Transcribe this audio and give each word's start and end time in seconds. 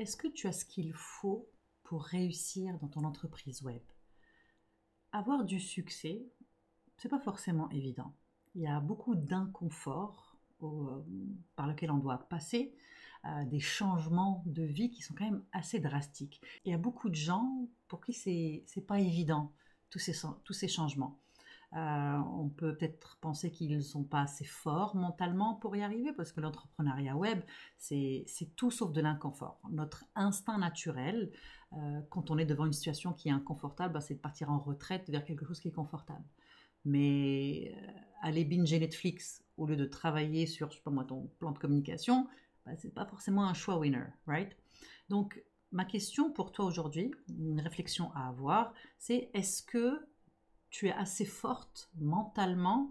est-ce 0.00 0.16
que 0.16 0.28
tu 0.28 0.46
as 0.46 0.52
ce 0.52 0.64
qu'il 0.64 0.94
faut 0.94 1.46
pour 1.82 2.04
réussir 2.04 2.78
dans 2.78 2.88
ton 2.88 3.04
entreprise 3.04 3.62
web? 3.62 3.82
Avoir 5.12 5.44
du 5.44 5.60
succès, 5.60 6.22
c'est 6.96 7.10
pas 7.10 7.20
forcément 7.20 7.68
évident. 7.70 8.14
Il 8.54 8.62
y 8.62 8.66
a 8.66 8.80
beaucoup 8.80 9.14
d'inconfort 9.14 10.38
euh, 10.62 11.04
par 11.54 11.66
lequel 11.66 11.90
on 11.90 11.98
doit 11.98 12.16
passer, 12.30 12.74
euh, 13.26 13.44
des 13.44 13.60
changements 13.60 14.42
de 14.46 14.62
vie 14.62 14.90
qui 14.90 15.02
sont 15.02 15.14
quand 15.14 15.26
même 15.26 15.44
assez 15.52 15.80
drastiques. 15.80 16.40
Il 16.64 16.70
y 16.70 16.74
a 16.74 16.78
beaucoup 16.78 17.10
de 17.10 17.14
gens 17.14 17.68
pour 17.86 18.00
qui 18.00 18.14
c'est 18.14 18.86
pas 18.86 19.00
évident 19.00 19.52
tous 19.90 19.98
ces 19.98 20.68
changements. 20.68 21.20
Euh, 21.76 22.18
on 22.36 22.48
peut 22.48 22.76
peut-être 22.76 23.16
penser 23.20 23.52
qu'ils 23.52 23.76
ne 23.76 23.80
sont 23.80 24.02
pas 24.02 24.22
assez 24.22 24.44
forts 24.44 24.96
mentalement 24.96 25.54
pour 25.54 25.76
y 25.76 25.82
arriver, 25.82 26.12
parce 26.12 26.32
que 26.32 26.40
l'entrepreneuriat 26.40 27.16
web, 27.16 27.40
c'est 27.78 28.26
tout 28.56 28.70
sauf 28.70 28.92
de 28.92 29.00
l'inconfort. 29.00 29.60
Notre 29.70 30.04
instinct 30.16 30.58
naturel, 30.58 31.30
euh, 31.74 32.00
quand 32.10 32.30
on 32.30 32.38
est 32.38 32.44
devant 32.44 32.66
une 32.66 32.72
situation 32.72 33.12
qui 33.12 33.28
est 33.28 33.32
inconfortable, 33.32 33.94
bah, 33.94 34.00
c'est 34.00 34.14
de 34.14 34.20
partir 34.20 34.50
en 34.50 34.58
retraite 34.58 35.08
vers 35.10 35.24
quelque 35.24 35.44
chose 35.44 35.60
qui 35.60 35.68
est 35.68 35.72
confortable. 35.72 36.24
Mais 36.84 37.72
euh, 37.76 37.92
aller 38.22 38.44
binger 38.44 38.80
Netflix 38.80 39.44
au 39.56 39.66
lieu 39.66 39.76
de 39.76 39.84
travailler 39.84 40.46
sur, 40.46 40.70
je 40.70 40.76
sais 40.76 40.82
pas 40.82 40.90
moi, 40.90 41.04
ton 41.04 41.30
plan 41.38 41.52
de 41.52 41.58
communication, 41.58 42.26
bah, 42.66 42.72
c'est 42.76 42.92
pas 42.92 43.06
forcément 43.06 43.44
un 43.44 43.54
choix 43.54 43.78
winner, 43.78 44.06
right? 44.26 44.56
Donc, 45.08 45.40
ma 45.70 45.84
question 45.84 46.32
pour 46.32 46.50
toi 46.50 46.64
aujourd'hui, 46.64 47.12
une 47.28 47.60
réflexion 47.60 48.10
à 48.14 48.28
avoir, 48.28 48.74
c'est 48.98 49.30
est-ce 49.34 49.62
que 49.62 50.04
tu 50.70 50.88
es 50.88 50.92
assez 50.92 51.24
forte 51.24 51.90
mentalement 51.96 52.90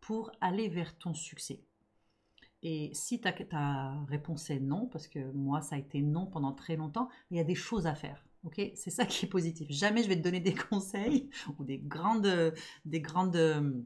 pour 0.00 0.32
aller 0.40 0.68
vers 0.68 0.98
ton 0.98 1.14
succès 1.14 1.64
Et 2.62 2.90
si 2.92 3.20
ta, 3.20 3.32
ta 3.32 3.94
réponse 4.08 4.50
est 4.50 4.60
non, 4.60 4.86
parce 4.86 5.06
que 5.06 5.32
moi 5.32 5.62
ça 5.62 5.76
a 5.76 5.78
été 5.78 6.02
non 6.02 6.26
pendant 6.26 6.52
très 6.52 6.76
longtemps, 6.76 7.08
il 7.30 7.36
y 7.36 7.40
a 7.40 7.44
des 7.44 7.54
choses 7.54 7.86
à 7.86 7.94
faire. 7.94 8.24
Ok, 8.44 8.60
c'est 8.74 8.90
ça 8.90 9.06
qui 9.06 9.24
est 9.24 9.28
positif. 9.28 9.68
Jamais 9.70 10.02
je 10.02 10.08
vais 10.08 10.16
te 10.16 10.22
donner 10.22 10.40
des 10.40 10.54
conseils 10.70 11.30
ou 11.58 11.64
des 11.64 11.78
grandes, 11.78 12.54
des 12.84 13.00
grandes, 13.00 13.84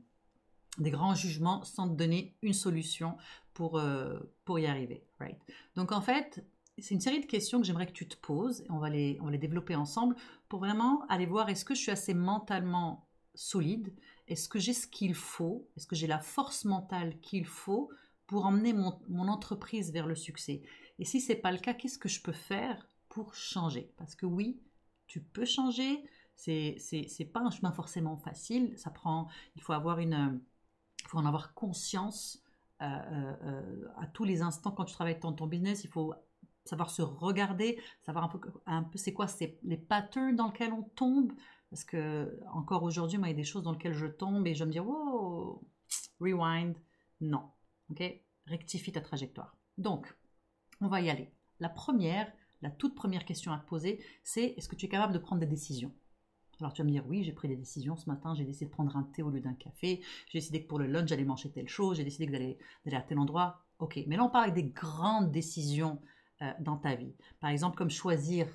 des 0.78 0.90
grands 0.90 1.14
jugements 1.14 1.62
sans 1.62 1.88
te 1.88 1.94
donner 1.94 2.36
une 2.42 2.54
solution 2.54 3.18
pour 3.52 3.78
euh, 3.78 4.18
pour 4.46 4.58
y 4.58 4.66
arriver. 4.66 5.04
Right? 5.20 5.38
Donc 5.74 5.92
en 5.92 6.00
fait, 6.00 6.42
c'est 6.78 6.94
une 6.94 7.00
série 7.00 7.20
de 7.20 7.26
questions 7.26 7.60
que 7.60 7.66
j'aimerais 7.66 7.86
que 7.86 7.92
tu 7.92 8.08
te 8.08 8.16
poses 8.16 8.62
et 8.62 8.70
on 8.70 8.78
va 8.78 8.88
les 8.88 9.18
on 9.20 9.26
va 9.26 9.30
les 9.30 9.38
développer 9.38 9.74
ensemble 9.74 10.16
pour 10.48 10.60
vraiment 10.60 11.04
aller 11.08 11.26
voir 11.26 11.50
est-ce 11.50 11.64
que 11.66 11.74
je 11.74 11.80
suis 11.80 11.92
assez 11.92 12.14
mentalement 12.14 13.05
solide 13.36 13.94
Est-ce 14.26 14.48
que 14.48 14.58
j'ai 14.58 14.72
ce 14.72 14.86
qu'il 14.86 15.14
faut? 15.14 15.68
Est-ce 15.76 15.86
que 15.86 15.96
j'ai 15.96 16.06
la 16.06 16.18
force 16.18 16.64
mentale 16.64 17.20
qu'il 17.20 17.46
faut 17.46 17.90
pour 18.26 18.46
emmener 18.46 18.72
mon, 18.72 19.28
entreprise 19.28 19.92
vers 19.92 20.06
le 20.06 20.16
succès? 20.16 20.62
Et 20.98 21.04
si 21.04 21.20
ce 21.20 21.32
n'est 21.32 21.38
pas 21.38 21.52
le 21.52 21.58
cas, 21.58 21.74
qu'est-ce 21.74 21.98
que 21.98 22.08
je 22.08 22.22
peux 22.22 22.32
faire 22.32 22.88
pour 23.08 23.34
changer? 23.34 23.92
Parce 23.96 24.14
que 24.14 24.26
oui, 24.26 24.60
tu 25.06 25.20
peux 25.20 25.44
changer. 25.44 26.02
C'est 26.34 26.76
c'est 26.78 27.24
pas 27.24 27.40
un 27.40 27.50
chemin 27.50 27.72
forcément 27.72 28.16
facile. 28.16 28.76
Ça 28.76 28.90
prend. 28.90 29.28
Il 29.54 29.62
faut 29.62 29.72
avoir 29.72 30.00
une. 30.00 30.40
Il 31.04 31.08
faut 31.08 31.18
en 31.18 31.26
avoir 31.26 31.54
conscience 31.54 32.42
euh, 32.82 32.84
euh, 32.84 33.32
euh, 33.44 33.88
à 33.96 34.06
tous 34.06 34.24
les 34.24 34.42
instants 34.42 34.70
quand 34.70 34.84
tu 34.84 34.92
travailles 34.92 35.18
dans 35.20 35.32
ton 35.32 35.46
business. 35.46 35.84
Il 35.84 35.90
faut 35.90 36.12
savoir 36.66 36.90
se 36.90 37.00
regarder, 37.00 37.80
savoir 38.02 38.24
un 38.24 38.28
peu, 38.28 38.38
un 38.66 38.82
peu 38.82 38.98
c'est 38.98 39.14
quoi 39.14 39.28
c'est 39.28 39.58
les 39.62 39.78
patterns 39.78 40.36
dans 40.36 40.48
lesquels 40.48 40.72
on 40.72 40.82
tombe, 40.82 41.32
parce 41.70 41.84
que 41.84 42.38
encore 42.52 42.82
aujourd'hui, 42.82 43.18
moi, 43.18 43.28
il 43.28 43.32
y 43.32 43.34
a 43.34 43.36
des 43.36 43.44
choses 43.44 43.62
dans 43.62 43.72
lesquelles 43.72 43.94
je 43.94 44.06
tombe 44.06 44.46
et 44.46 44.54
je 44.54 44.64
me 44.64 44.70
dis, 44.70 44.80
wow, 44.80 45.62
rewind, 46.20 46.76
non. 47.20 47.50
Ok? 47.90 48.02
Rectifie 48.46 48.92
ta 48.92 49.00
trajectoire. 49.00 49.56
Donc, 49.78 50.16
on 50.80 50.88
va 50.88 51.00
y 51.00 51.10
aller. 51.10 51.32
La 51.58 51.68
première, 51.68 52.30
la 52.62 52.70
toute 52.70 52.94
première 52.94 53.24
question 53.24 53.52
à 53.52 53.58
te 53.58 53.66
poser, 53.66 54.02
c'est 54.22 54.54
est-ce 54.56 54.68
que 54.68 54.76
tu 54.76 54.86
es 54.86 54.88
capable 54.88 55.12
de 55.12 55.18
prendre 55.18 55.40
des 55.40 55.46
décisions? 55.46 55.92
Alors 56.60 56.72
tu 56.72 56.80
vas 56.80 56.86
me 56.86 56.90
dire 56.90 57.04
oui, 57.06 57.22
j'ai 57.22 57.32
pris 57.32 57.48
des 57.48 57.56
décisions 57.56 57.96
ce 57.96 58.08
matin, 58.08 58.34
j'ai 58.34 58.44
décidé 58.44 58.66
de 58.66 58.70
prendre 58.70 58.96
un 58.96 59.02
thé 59.02 59.22
au 59.22 59.30
lieu 59.30 59.40
d'un 59.40 59.52
café, 59.52 60.00
j'ai 60.30 60.38
décidé 60.38 60.62
que 60.62 60.68
pour 60.68 60.78
le 60.78 60.86
lunch 60.86 61.08
j'allais 61.08 61.24
manger 61.24 61.50
telle 61.50 61.68
chose, 61.68 61.98
j'ai 61.98 62.04
décidé 62.04 62.26
d'aller 62.26 62.58
à 62.96 63.02
tel 63.02 63.18
endroit. 63.18 63.62
Ok, 63.78 64.02
mais 64.06 64.16
là 64.16 64.24
on 64.24 64.30
parle 64.30 64.54
des 64.54 64.64
grandes 64.64 65.30
décisions 65.30 66.00
euh, 66.40 66.50
dans 66.60 66.78
ta 66.78 66.94
vie. 66.94 67.14
Par 67.40 67.50
exemple 67.50 67.76
comme 67.76 67.90
choisir 67.90 68.48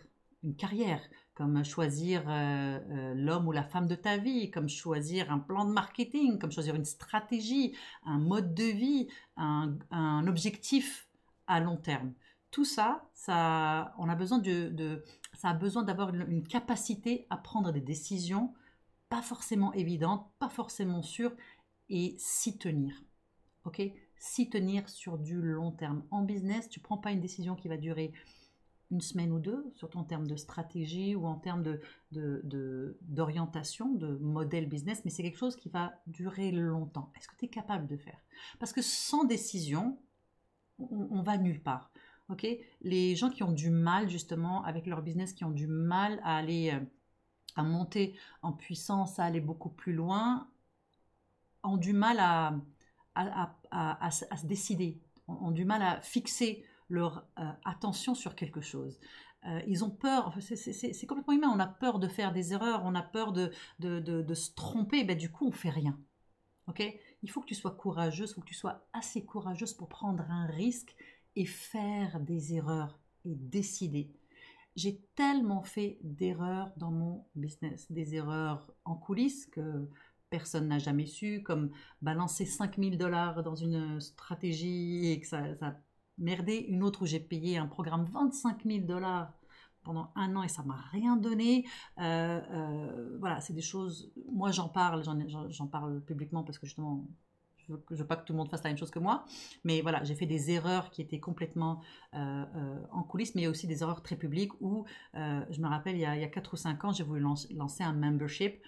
une 0.44 0.56
carrière, 0.56 1.02
comme 1.34 1.64
choisir 1.64 2.24
euh, 2.28 2.80
euh, 2.90 3.14
l'homme 3.16 3.48
ou 3.48 3.52
la 3.52 3.64
femme 3.64 3.88
de 3.88 3.96
ta 3.96 4.18
vie, 4.18 4.52
comme 4.52 4.70
choisir 4.70 5.32
un 5.32 5.40
plan 5.40 5.66
de 5.66 5.72
marketing, 5.72 6.40
comme 6.40 6.52
choisir 6.52 6.76
une 6.76 6.86
stratégie, 6.86 7.76
un 8.06 8.18
mode 8.18 8.54
de 8.54 8.64
vie, 8.64 9.08
un, 9.38 10.28
objectif 10.28 11.08
à 11.48 11.60
long 11.60 11.78
terme. 11.78 12.14
Tout 12.50 12.66
ça, 12.66 13.10
ça, 13.14 13.94
on 13.98 14.10
a 14.10 14.16
besoin 14.16 14.40
de, 14.40 14.70
de 14.70 15.04
ça 15.34 15.50
a 15.50 15.54
besoin 15.54 15.84
d'avoir 15.84 16.10
une, 16.10 16.26
une, 16.30 16.44
capacité 16.44 17.26
à 17.30 17.38
prendre 17.38 17.72
des 17.72 17.82
décisions 17.82 18.54
pas 19.10 19.22
forcément 19.22 19.74
évidentes, 19.74 20.26
pas 20.40 20.50
forcément 20.50 21.02
sûres, 21.02 21.34
et 21.90 22.16
s'y 22.18 22.58
tenir. 22.58 23.04
Ok, 23.66 23.82
s'y 24.18 24.50
tenir 24.50 24.88
sur 24.90 25.18
du 25.18 25.42
long 25.42 25.72
terme. 25.72 26.04
En 26.12 26.24
business, 26.24 26.70
tu 26.70 26.80
prends 26.80 26.98
pas 26.98 27.12
une 27.12 27.20
décision 27.20 27.56
qui 27.56 27.68
va 27.68 27.78
durer 27.78 28.14
une 28.92 29.02
semaine 29.02 29.32
ou 29.32 29.40
deux, 29.40 29.72
surtout 29.76 29.98
en 29.98 30.04
termes 30.04 30.28
de 30.28 30.36
stratégie 30.36 31.16
ou 31.16 31.26
en 31.26 31.36
termes 31.36 31.64
d'orientation, 32.12 33.94
de, 33.94 34.08
de, 34.08 34.18
de 34.18 34.24
modèle 34.24 34.68
business, 34.68 35.02
mais 35.06 35.12
c'est 35.12 35.24
quelque 35.24 35.38
chose 35.38 35.56
qui 35.56 35.70
va 35.70 35.94
durer 36.08 36.52
longtemps. 36.52 37.12
Est-ce 37.18 37.28
que 37.28 37.36
tu 37.38 37.46
es 37.46 37.48
capable 37.48 37.88
de 37.88 37.96
faire? 37.98 38.20
Parce 38.60 38.74
que 38.74 38.82
sans 38.82 39.24
décision, 39.24 39.98
on, 40.78 41.08
on, 41.10 41.22
va 41.22 41.38
nulle 41.38 41.64
part. 41.64 41.92
Les 42.82 43.16
gens 43.16 43.30
qui 43.30 43.44
ont 43.44 43.52
du 43.52 43.70
mal 43.70 44.10
justement 44.10 44.64
avec 44.64 44.86
leur 44.86 45.02
business, 45.02 45.34
qui 45.34 45.44
ont 45.46 45.52
du 45.52 45.68
mal 45.68 46.20
à 46.24 46.38
aller, 46.38 46.72
euh, 46.74 46.80
à 47.56 47.64
monter 47.64 48.16
en 48.42 48.52
puissance, 48.52 49.20
à 49.20 49.26
aller 49.26 49.42
beaucoup 49.42 49.70
plus 49.70 49.94
loin, 49.94 50.50
ont 51.64 51.78
du 51.78 51.94
mal 51.94 52.20
à, 52.20 52.56
à, 53.16 53.56
à 53.72 54.12
se 54.12 54.46
décider, 54.46 55.00
ont 55.28 55.52
du 55.52 55.66
mal 55.66 55.82
à 55.82 56.02
fixer 56.02 56.66
leur 56.92 57.26
euh, 57.40 57.44
attention 57.66 58.14
sur 58.14 58.36
quelque 58.36 58.62
chose. 58.62 59.00
Euh, 59.48 59.62
ils 59.68 59.84
ont 59.84 59.90
peur, 59.90 60.38
c'est 60.40 61.08
complètement 61.08 61.34
humain, 61.34 61.52
on 61.52 61.60
a 61.60 61.68
peur 61.68 61.98
de 61.98 62.08
faire 62.08 62.32
des 62.32 62.54
erreurs, 62.54 62.84
on 62.86 62.94
a 62.94 63.02
peur 63.02 63.34
de, 63.34 63.52
se 63.80 64.54
tromper, 64.54 65.04
ben, 65.04 65.18
du 65.18 65.32
coup 65.32 65.48
on 65.48 65.52
fait 65.52 65.72
rien. 65.72 65.98
ok? 66.68 66.84
Il 67.24 67.32
faut 67.32 67.42
que 67.42 67.48
tu 67.48 67.56
sois 67.56 67.72
courageuse, 67.72 68.32
il 68.32 68.34
faut 68.36 68.42
que 68.42 68.48
tu 68.48 68.54
sois 68.54 68.88
assez 68.94 69.26
courageuse 69.26 69.74
pour 69.74 69.90
prendre 69.90 70.24
un 70.30 70.46
risque 70.46 70.96
et 71.36 71.46
faire 71.46 72.20
des 72.20 72.54
erreurs 72.54 73.00
et 73.26 73.36
décider. 73.36 74.12
J'ai 74.76 75.02
tellement 75.16 75.64
fait 75.64 75.98
d'erreurs 76.04 76.72
dans 76.78 76.92
mon 76.92 77.26
business, 77.36 77.92
des 77.92 78.16
erreurs 78.16 78.72
en 78.86 78.96
coulisses 78.96 79.48
que 79.48 79.90
personne 80.30 80.68
n'a 80.68 80.80
jamais 80.80 81.08
su, 81.08 81.42
comme 81.44 81.72
balancer 82.02 82.46
5000 82.46 82.98
dollars 82.98 83.44
dans 83.44 83.56
une 83.56 84.00
stratégie 84.00 85.08
et 85.12 85.20
que 85.20 85.28
ça 85.28 85.56
merdé, 86.22 86.56
une 86.56 86.84
autre 86.84 87.02
où 87.04 87.06
j'ai 87.06 87.20
payé 87.20 87.58
un 87.58 87.68
programme 87.68 88.06
25 88.06 88.64
000 88.66 88.86
dollars 88.86 89.34
pendant 89.84 90.12
un 90.16 90.36
an 90.36 90.44
et 90.44 90.48
ça 90.48 90.64
m'a 90.64 90.80
rien 90.92 91.18
donné. 91.18 91.66
Euh, 92.00 92.42
euh, 92.52 93.18
voilà, 93.20 93.42
c'est 93.42 93.54
des 93.54 93.62
choses. 93.62 94.12
Moi, 94.32 94.52
j'en 94.52 94.70
parle, 94.70 95.04
j'en 95.50 95.68
parle 95.68 96.02
publiquement 96.02 96.44
parce 96.44 96.60
que 96.60 96.68
justement, 96.68 97.06
je 97.58 97.74
veux, 97.74 97.84
veux 97.90 98.08
pas 98.08 98.16
que 98.16 98.26
tout 98.26 98.34
le 98.34 98.38
monde 98.38 98.50
fasse 98.50 98.64
la 98.64 98.70
même 98.70 98.78
chose 98.78 98.92
que 98.92 99.00
moi. 99.00 99.26
Mais 99.64 99.82
voilà, 99.82 100.04
j'ai 100.04 100.16
fait 100.16 100.26
des 100.26 100.52
erreurs 100.52 100.92
qui 100.92 101.02
étaient 101.02 101.20
complètement 101.20 101.82
euh, 102.14 102.46
en 102.92 103.04
coulisses, 103.04 103.36
mais 103.36 103.42
il 103.42 103.46
y 103.46 103.48
a 103.48 103.52
aussi 103.52 103.68
des 103.68 103.82
erreurs 103.82 104.04
très 104.04 104.16
publiques 104.16 104.54
où, 104.62 104.86
je 105.14 105.62
me 105.62 105.68
rappelle, 105.68 105.96
il 105.96 106.02
y 106.02 106.06
a, 106.06 106.16
il 106.16 106.22
y 106.22 106.26
a 106.26 106.30
4 106.30 106.54
ou 106.54 106.58
5 106.58 106.86
ans, 106.86 106.92
j'ai 106.92 107.04
voulu 107.04 107.22
lancer 107.22 107.84
un 107.84 107.94
membership. 107.94 108.62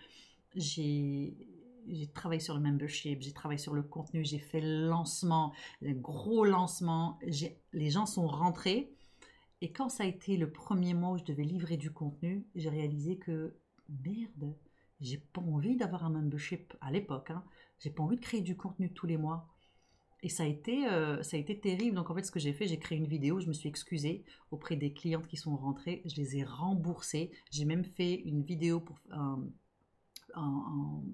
J'ai 1.88 2.08
travaillé 2.08 2.40
sur 2.40 2.56
le 2.56 2.62
membership, 2.62 3.22
j'ai 3.22 3.34
travaillé 3.34 3.58
sur 3.58 3.74
le 3.74 3.84
contenu, 3.84 4.24
j'ai 4.24 4.40
fait 4.40 4.62
le 4.62 4.88
lancement, 4.88 5.54
le 5.82 5.94
gros 5.94 6.46
lancement. 6.46 7.20
Les 7.74 7.90
gens 7.90 8.06
sont 8.06 8.28
rentrés. 8.28 8.94
Et 9.62 9.72
quand 9.72 9.90
ça 9.90 10.04
a 10.04 10.08
été 10.08 10.36
le 10.36 10.52
premier 10.52 10.94
mois 10.94 11.12
où 11.12 11.18
je 11.18 11.24
devais 11.24 11.44
livrer 11.44 11.78
du 11.78 11.92
contenu, 11.92 12.46
j'ai 12.56 12.70
réalisé 12.70 13.18
que 13.18 13.56
merde, 14.04 14.56
j'ai 15.00 15.18
pas 15.18 15.42
envie 15.42 15.78
d'avoir 15.78 16.06
un 16.06 16.10
membership 16.10 16.74
à 16.82 16.92
l'époque. 16.92 17.32
Hein. 17.32 17.44
J'ai 17.80 17.90
pas 17.90 18.04
envie 18.04 18.18
de 18.18 18.22
créer 18.22 18.42
du 18.42 18.56
contenu 18.56 18.92
tous 18.92 19.08
les 19.08 19.18
mois. 19.18 19.48
Et 20.22 20.30
ça 20.30 20.44
a 20.44 20.46
été, 20.46 20.88
euh, 20.88 21.22
ça 21.22 21.36
a 21.36 21.40
été 21.40 21.60
terrible. 21.60 21.96
Donc 21.96 22.10
en 22.10 22.16
fait, 22.16 22.24
ce 22.24 22.32
que 22.32 22.40
j'ai 22.40 22.54
fait, 22.54 22.66
j'ai 22.68 22.80
créé 22.80 22.98
une 22.98 23.08
vidéo. 23.08 23.42
Je 23.42 23.48
me 23.48 23.54
suis 23.54 23.68
excusée 23.68 24.24
auprès 24.52 24.78
des 24.78 24.94
clientes 24.94 25.28
qui 25.28 25.36
sont 25.36 25.56
rentrées. 25.56 26.02
Je 26.06 26.16
les 26.16 26.38
ai 26.38 26.44
remboursées. 26.44 27.32
J'ai 27.52 27.66
même 27.66 27.84
fait 27.84 28.16
une 28.16 28.42
vidéo 28.42 28.80
pour 28.80 28.98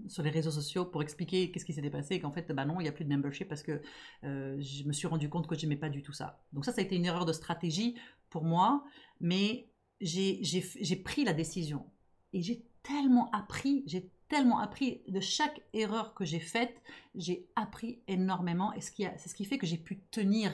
sur 0.08 0.24
les 0.24 0.30
réseaux 0.30 0.52
sociaux 0.52 0.86
pour 0.86 1.02
expliquer 1.02 1.52
qu'est-ce 1.52 1.66
qui 1.66 1.74
s'était 1.74 1.90
passé 1.90 2.16
et 2.16 2.20
qu'en 2.20 2.32
fait, 2.32 2.52
bah 2.52 2.66
non, 2.66 2.80
il 2.80 2.84
n'y 2.84 2.90
a 2.90 2.92
plus 2.92 3.06
de 3.06 3.10
membership 3.10 3.48
parce 3.48 3.64
que 3.64 3.82
euh, 4.24 4.60
je 4.60 4.84
me 4.86 4.94
suis 4.94 5.08
rendu 5.08 5.30
compte 5.30 5.48
que 5.48 5.56
j'aimais 5.56 5.76
pas 5.76 5.90
du 5.90 6.02
tout 6.02 6.14
ça. 6.14 6.44
Donc 6.54 6.66
ça, 6.66 6.72
ça 6.72 6.82
a 6.82 6.84
été 6.84 6.96
une 6.96 7.06
erreur 7.06 7.26
de 7.26 7.34
stratégie 7.34 7.96
pour 8.30 8.44
moi, 8.44 8.84
mais 9.20 9.70
j'ai 10.02 11.02
pris 11.04 11.26
la 11.26 11.34
décision 11.34 11.86
et 12.34 12.42
j'ai 12.42 12.66
tellement 12.84 13.30
appris, 13.32 13.84
j'ai 13.86 14.12
tellement 14.30 14.60
appris 14.60 15.02
de 15.08 15.20
chaque 15.20 15.62
erreur 15.74 16.14
que 16.14 16.24
j'ai 16.24 16.40
faite, 16.40 16.82
j'ai 17.16 17.50
appris 17.56 18.02
énormément 18.08 18.74
et 18.74 18.82
c'est 18.82 19.28
ce 19.28 19.36
qui 19.36 19.46
fait 19.46 19.58
que 19.58 19.68
j'ai 19.68 19.78
pu 19.78 20.00
tenir 20.12 20.52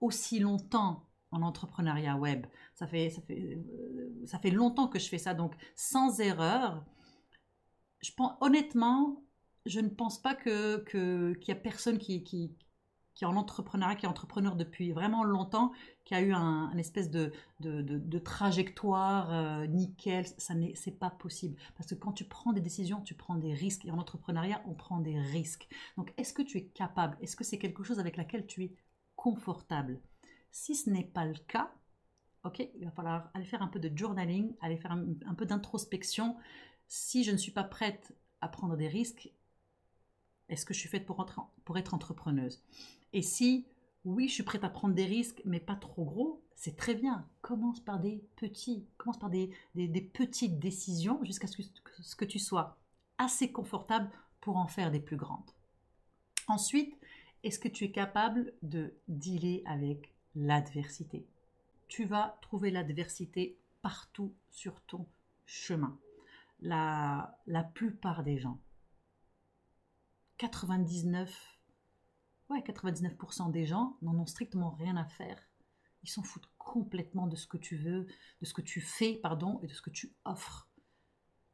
aussi 0.00 0.38
longtemps 0.38 1.06
en 1.30 1.42
entrepreneuriat 1.42 2.16
web. 2.16 2.46
Ça 2.74 2.86
fait, 2.86 3.10
ça 3.10 3.20
fait, 3.22 3.38
euh, 3.38 4.22
ça 4.26 4.38
fait 4.38 4.50
longtemps 4.50 4.88
que 4.88 4.98
je 4.98 5.08
fais 5.08 5.18
ça, 5.18 5.34
donc 5.34 5.54
sans 5.76 6.20
erreur. 6.20 6.84
Honnêtement, 8.40 9.22
je 9.66 9.80
ne 9.80 9.88
pense 9.88 10.20
pas 10.20 10.34
que 10.34 10.84
qu'il 10.84 11.48
y 11.48 11.52
a 11.52 11.60
personne 11.60 11.98
qui, 11.98 12.22
qui, 12.24 12.56
est 13.20 13.26
en 13.26 13.36
entrepreneuriat, 13.36 13.96
qui 13.96 14.06
est 14.06 14.08
entrepreneur 14.08 14.56
depuis 14.56 14.92
vraiment 14.92 15.24
longtemps, 15.24 15.72
qui 16.04 16.14
a 16.14 16.22
eu 16.22 16.32
un, 16.32 16.76
espèce 16.78 17.10
de, 17.10 17.32
de, 17.60 17.82
de, 17.82 18.18
trajectoire 18.18 19.32
euh, 19.32 19.66
nickel. 19.66 20.24
Ça 20.38 20.54
n'est, 20.54 20.74
pas 20.98 21.10
possible. 21.10 21.56
Parce 21.76 21.90
que 21.90 21.94
quand 21.94 22.12
tu 22.12 22.24
prends 22.24 22.52
des 22.52 22.62
décisions, 22.62 23.02
tu 23.02 23.14
prends 23.14 23.36
des 23.36 23.52
risques. 23.52 23.84
Et 23.84 23.90
en 23.90 23.98
entrepreneuriat, 23.98 24.62
on 24.66 24.74
prend 24.74 25.00
des 25.00 25.18
risques. 25.18 25.68
Donc, 25.98 26.14
est-ce 26.16 26.32
que 26.32 26.42
tu 26.42 26.56
es 26.56 26.64
capable 26.64 27.18
Est-ce 27.20 27.36
que 27.36 27.44
c'est 27.44 27.58
quelque 27.58 27.82
chose 27.82 28.00
avec 28.00 28.16
laquelle 28.16 28.46
tu 28.46 28.64
es 28.64 28.74
confortable? 29.16 30.00
Si 30.50 30.74
ce 30.74 30.88
n'est 30.88 31.04
pas 31.04 31.26
le 31.26 31.38
cas, 31.46 31.70
ok, 32.44 32.66
il 32.74 32.84
va 32.84 32.90
falloir 32.90 33.30
aller 33.34 33.44
faire 33.44 33.62
un 33.62 33.68
peu 33.68 33.78
de 33.78 33.96
journaling, 33.96 34.54
aller 34.60 34.78
faire 34.78 34.92
un 34.92 35.34
peu 35.34 35.44
d'introspection. 35.44 36.36
Si 36.92 37.22
je 37.22 37.30
ne 37.30 37.36
suis 37.36 37.52
pas 37.52 37.62
prête 37.62 38.12
à 38.40 38.48
prendre 38.48 38.76
des 38.76 38.88
risques, 38.88 39.30
est-ce 40.48 40.66
que 40.66 40.74
je 40.74 40.80
suis 40.80 40.88
faite 40.88 41.06
pour, 41.06 41.24
être 41.78 41.94
entrepreneuse? 41.94 42.64
Et 43.12 43.22
si 43.22 43.64
oui, 44.04 44.26
je 44.26 44.34
suis 44.34 44.42
prête 44.42 44.64
à 44.64 44.68
prendre 44.68 44.96
des 44.96 45.04
risques, 45.04 45.40
mais 45.44 45.60
pas 45.60 45.76
trop 45.76 46.04
gros, 46.04 46.42
c'est 46.56 46.76
très 46.76 46.96
bien. 46.96 47.28
Commence 47.42 47.78
par 47.78 48.00
des 48.00 48.24
petits, 48.34 48.88
commence 48.98 49.20
par 49.20 49.30
des, 49.30 49.52
petites 50.12 50.58
décisions 50.58 51.22
jusqu'à 51.22 51.46
ce 51.46 51.58
que, 51.58 51.62
ce 52.02 52.16
que 52.16 52.24
tu 52.24 52.40
sois 52.40 52.76
assez 53.18 53.52
confortable 53.52 54.10
pour 54.40 54.56
en 54.56 54.66
faire 54.66 54.90
des 54.90 54.98
plus 54.98 55.16
grandes. 55.16 55.52
Ensuite, 56.48 56.98
est-ce 57.44 57.60
que 57.60 57.68
tu 57.68 57.84
es 57.84 57.92
capable 57.92 58.52
de 58.62 58.92
dealer 59.06 59.62
avec 59.64 60.12
l'adversité? 60.34 61.24
Tu 61.86 62.04
vas 62.04 62.36
trouver 62.42 62.72
l'adversité 62.72 63.56
partout 63.80 64.34
sur 64.48 64.80
ton 64.80 65.06
chemin. 65.46 65.96
La, 66.60 67.38
la 67.46 67.64
plupart 67.64 68.22
des 68.22 68.38
gens 68.38 68.60
99, 70.40 71.58
ouais, 72.48 72.60
99% 72.60 73.50
des 73.50 73.66
gens 73.66 73.98
n'en 74.00 74.18
ont 74.18 74.26
strictement 74.26 74.70
rien 74.70 74.96
à 74.96 75.04
faire. 75.04 75.38
Ils 76.02 76.08
s'en 76.08 76.22
foutent 76.22 76.50
complètement 76.56 77.26
de 77.26 77.36
ce 77.36 77.46
que 77.46 77.58
tu 77.58 77.76
veux, 77.76 78.06
de 78.40 78.46
ce 78.46 78.54
que 78.54 78.62
tu 78.62 78.80
fais, 78.80 79.16
pardon, 79.16 79.60
et 79.62 79.66
de 79.66 79.74
ce 79.74 79.82
que 79.82 79.90
tu 79.90 80.14
offres. 80.24 80.70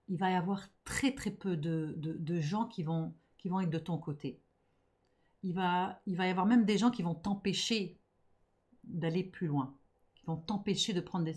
Il 0.07 0.19
va 0.19 0.31
y 0.31 0.35
avoir 0.35 0.69
très 0.85 1.17
très 1.17 1.33
peu 1.33 1.57
de, 1.57 1.95
de, 1.97 2.41
gens 2.41 2.67
qui 2.67 2.85
vont, 2.85 3.13
qui 3.39 3.49
vont 3.49 3.59
être 3.59 3.71
de 3.71 3.79
ton 3.79 3.99
côté. 3.99 4.41
Il 5.43 5.55
va, 5.55 6.01
il 6.07 6.17
va 6.17 6.29
y 6.29 6.31
avoir 6.31 6.47
même 6.47 6.65
des 6.65 6.79
gens 6.79 6.93
qui 6.93 7.03
vont 7.03 7.17
t'empêcher 7.17 7.99
d'aller 8.85 9.25
plus 9.25 9.49
loin 9.49 9.77
vont 10.27 10.37
t'empêcher 10.37 10.93
de 10.93 11.01
prendre 11.01 11.31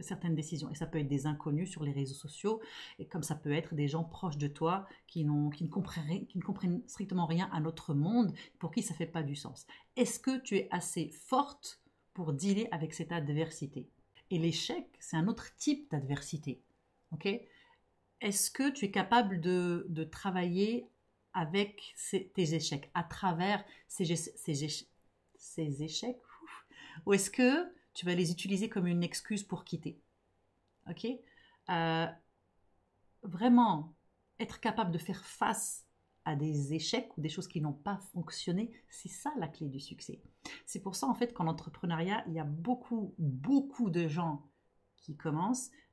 certaines 0.00 0.34
décisions. 0.34 0.70
Et 0.70 0.74
ça 0.74 0.86
peut 0.86 0.98
être 0.98 1.08
des 1.08 1.26
inconnus 1.26 1.70
sur 1.70 1.82
les 1.84 1.92
réseaux 1.92 2.14
sociaux, 2.14 2.60
et 2.98 3.06
comme 3.06 3.22
ça 3.22 3.34
peut 3.34 3.52
être 3.52 3.74
des 3.74 3.88
gens 3.88 4.04
proches 4.04 4.38
de 4.38 4.48
toi 4.48 4.86
qui, 5.06 5.26
qui, 5.54 5.64
ne, 5.64 5.68
comprennent, 5.68 6.26
qui 6.26 6.38
ne 6.38 6.42
comprennent 6.42 6.82
strictement 6.86 7.26
rien 7.26 7.48
à 7.52 7.60
notre 7.60 7.94
monde, 7.94 8.32
pour 8.58 8.70
qui 8.70 8.82
ça 8.82 8.94
ne 8.94 8.98
fait 8.98 9.06
pas 9.06 9.22
du 9.22 9.34
sens. 9.34 9.66
Est-ce 9.96 10.20
que 10.20 10.38
tu 10.38 10.56
es 10.56 10.68
assez 10.70 11.10
forte 11.10 11.80
pour 12.14 12.32
dealer 12.32 12.68
avec 12.70 12.94
cette 12.94 13.12
adversité? 13.12 13.88
Et 14.30 14.38
l'échec, 14.38 14.86
c'est 14.98 15.16
un 15.16 15.28
autre 15.28 15.54
type 15.56 15.90
d'adversité. 15.90 16.62
ok? 17.12 17.28
Est-ce 18.20 18.50
que 18.50 18.70
tu 18.70 18.86
es 18.86 18.90
capable 18.90 19.40
de, 19.40 19.86
de 19.88 20.04
travailler 20.04 20.88
avec 21.34 21.94
tes 22.34 22.54
échecs, 22.54 22.90
à 22.94 23.02
travers 23.02 23.62
ces, 23.88 24.16
ces, 24.16 24.86
ces 25.36 25.82
échecs? 25.82 26.18
Ou 27.04 27.12
est-ce 27.12 27.30
que 27.30 27.70
tu 27.96 28.06
vas 28.06 28.14
les 28.14 28.32
utiliser 28.32 28.70
comme 28.70 28.86
une 28.88 29.02
excuse 29.04 29.44
pour 29.44 29.64
quitter. 29.64 30.00
Ok? 30.88 31.06
Euh, 31.70 32.06
Vraiment, 33.22 33.94
être 34.38 34.60
capable 34.60 34.92
de 34.92 34.98
faire 34.98 35.24
face 35.24 35.84
à 36.24 36.36
des 36.36 36.74
échecs 36.74 37.16
ou 37.16 37.20
des 37.20 37.28
choses 37.28 37.48
qui 37.48 37.60
n'ont 37.60 37.72
pas 37.72 37.98
fonctionné, 38.12 38.72
c'est 38.88 39.08
ça 39.08 39.32
la 39.38 39.48
clé 39.48 39.68
du 39.68 39.80
succès. 39.80 40.22
C'est 40.64 40.80
pour 40.80 40.96
ça 40.96 41.06
en 41.06 41.14
fait 41.14 41.32
qu'en 41.32 41.46
entrepreneuriat, 41.46 42.24
il 42.28 42.34
y 42.34 42.40
a 42.40 42.44
beaucoup, 42.44 43.14
beaucoup 43.18 43.90
de 43.90 44.06
gens 44.08 44.48
qui 45.06 45.16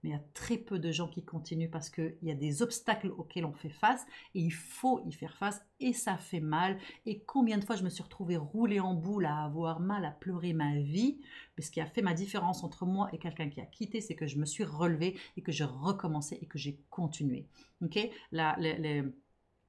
mais 0.03 0.09
il 0.09 0.11
y 0.11 0.15
a 0.15 0.23
très 0.33 0.57
peu 0.57 0.79
de 0.79 0.91
gens 0.91 1.07
qui 1.07 1.23
continuent 1.23 1.69
parce 1.69 1.89
qu'il 1.89 2.17
y 2.23 2.31
a 2.31 2.35
des 2.35 2.61
obstacles 2.61 3.11
auxquels 3.17 3.45
on 3.45 3.53
fait 3.53 3.69
face 3.69 4.05
et 4.35 4.41
il 4.41 4.51
faut 4.51 5.01
y 5.05 5.13
faire 5.13 5.37
face 5.37 5.61
et 5.79 5.93
ça 5.93 6.17
fait 6.17 6.39
mal. 6.41 6.77
Et 7.05 7.23
combien 7.23 7.57
de 7.57 7.63
fois 7.63 7.75
je 7.75 7.83
me 7.83 7.89
suis 7.89 8.03
retrouvée 8.03 8.35
roulée 8.35 8.79
en 8.79 8.95
boule 8.95 9.25
à 9.25 9.43
avoir 9.43 9.79
mal, 9.79 10.03
à 10.03 10.11
pleurer 10.11 10.53
ma 10.53 10.79
vie? 10.79 11.21
Mais 11.57 11.63
ce 11.63 11.71
qui 11.71 11.79
a 11.79 11.85
fait 11.85 12.01
ma 12.01 12.13
différence 12.13 12.63
entre 12.63 12.85
moi 12.85 13.09
et 13.13 13.17
quelqu'un 13.17 13.49
qui 13.49 13.61
a 13.61 13.65
quitté, 13.65 14.01
c'est 14.01 14.15
que 14.15 14.27
je 14.27 14.37
me 14.37 14.45
suis 14.45 14.65
relevée 14.65 15.17
et 15.37 15.41
que 15.41 15.51
j'ai 15.51 15.63
recommencé 15.63 16.37
et 16.41 16.47
que 16.47 16.57
j'ai 16.57 16.79
continué. 16.89 17.47
Ok? 17.81 17.97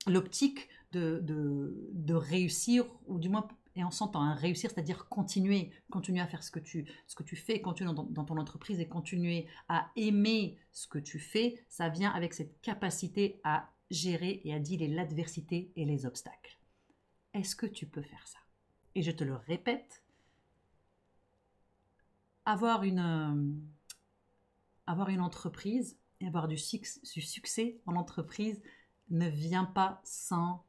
L'optique 0.07 0.69
de, 0.93 1.21
de, 1.23 1.91
de 1.93 2.15
réussir, 2.15 2.85
ou 3.07 3.19
du 3.19 3.29
moins 3.29 3.49
et 3.77 3.85
on 3.85 3.91
s'entend, 3.91 4.23
un 4.23 4.35
réussir, 4.35 4.71
c'est-à-dire 4.71 5.09
continuer, 5.09 5.73
continuer 5.91 6.21
à 6.21 6.27
faire 6.27 6.43
ce 6.43 6.51
que 6.51 6.61
tu, 6.61 6.87
ce 7.07 7.15
que 7.17 7.25
tu 7.25 7.35
fais, 7.35 7.61
continuer 7.61 7.93
dans, 7.93 8.25
ton 8.25 8.37
entreprise 8.37 8.79
et 8.79 8.87
continuer 8.87 9.49
à 9.69 9.91
aimer 9.97 10.59
ce 10.73 10.87
que 10.87 10.99
tu 10.99 11.19
fais, 11.19 11.65
ça 11.69 11.89
vient 11.89 12.11
avec 12.13 12.35
cette 12.35 12.61
capacité 12.61 13.41
à 13.43 13.71
gérer 13.91 14.41
et 14.45 14.55
à 14.55 14.61
dealer 14.61 14.89
l'adversité 14.89 15.73
et 15.75 15.85
les 15.85 16.07
obstacles. 16.07 16.59
Est-ce 17.33 17.57
que 17.57 17.67
tu 17.67 17.87
peux 17.87 18.03
faire 18.03 18.27
ça? 18.29 18.39
Et 18.95 19.03
je 19.03 19.11
te 19.11 19.25
le 19.25 19.35
répète, 19.35 20.05
avoir 22.45 22.85
une, 22.85 23.01
euh, 23.01 23.53
avoir 24.87 25.09
une 25.09 25.21
entreprise 25.21 25.99
et 26.21 26.29
avoir 26.29 26.47
du 26.47 26.59
succès 26.59 27.81
en 27.87 27.97
entreprise 27.97 28.63
ne 29.11 29.29
vient 29.29 29.65
pas 29.65 30.01
sans 30.05 30.65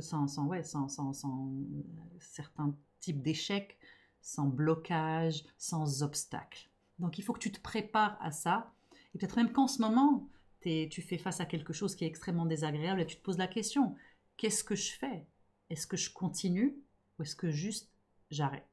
sans, 0.00 0.26
sans, 0.26 0.46
ouais, 0.46 0.62
sans, 0.62 0.88
sans, 0.88 1.12
sans 1.12 1.52
certains 2.18 2.74
types 3.00 3.22
d'échecs, 3.22 3.78
sans 4.20 4.46
blocage, 4.46 5.44
sans 5.58 6.02
obstacle. 6.02 6.68
Donc 6.98 7.18
il 7.18 7.22
faut 7.22 7.32
que 7.32 7.38
tu 7.38 7.52
te 7.52 7.60
prépares 7.60 8.16
à 8.20 8.30
ça. 8.30 8.72
Et 9.14 9.18
peut-être 9.18 9.36
même 9.36 9.52
qu'en 9.52 9.66
ce 9.66 9.82
moment, 9.82 10.28
tu 10.60 11.02
fais 11.02 11.18
face 11.18 11.40
à 11.40 11.46
quelque 11.46 11.72
chose 11.72 11.96
qui 11.96 12.04
est 12.04 12.08
extrêmement 12.08 12.46
désagréable 12.46 13.00
et 13.00 13.06
tu 13.06 13.16
te 13.16 13.22
poses 13.22 13.38
la 13.38 13.48
question, 13.48 13.96
qu'est-ce 14.36 14.64
que 14.64 14.76
je 14.76 14.92
fais? 14.92 15.26
Est-ce 15.70 15.86
que 15.86 15.96
je 15.96 16.12
continue 16.12 16.76
ou 17.18 17.22
est-ce 17.22 17.36
que 17.36 17.50
juste 17.50 17.90
j'arrête? 18.30 18.68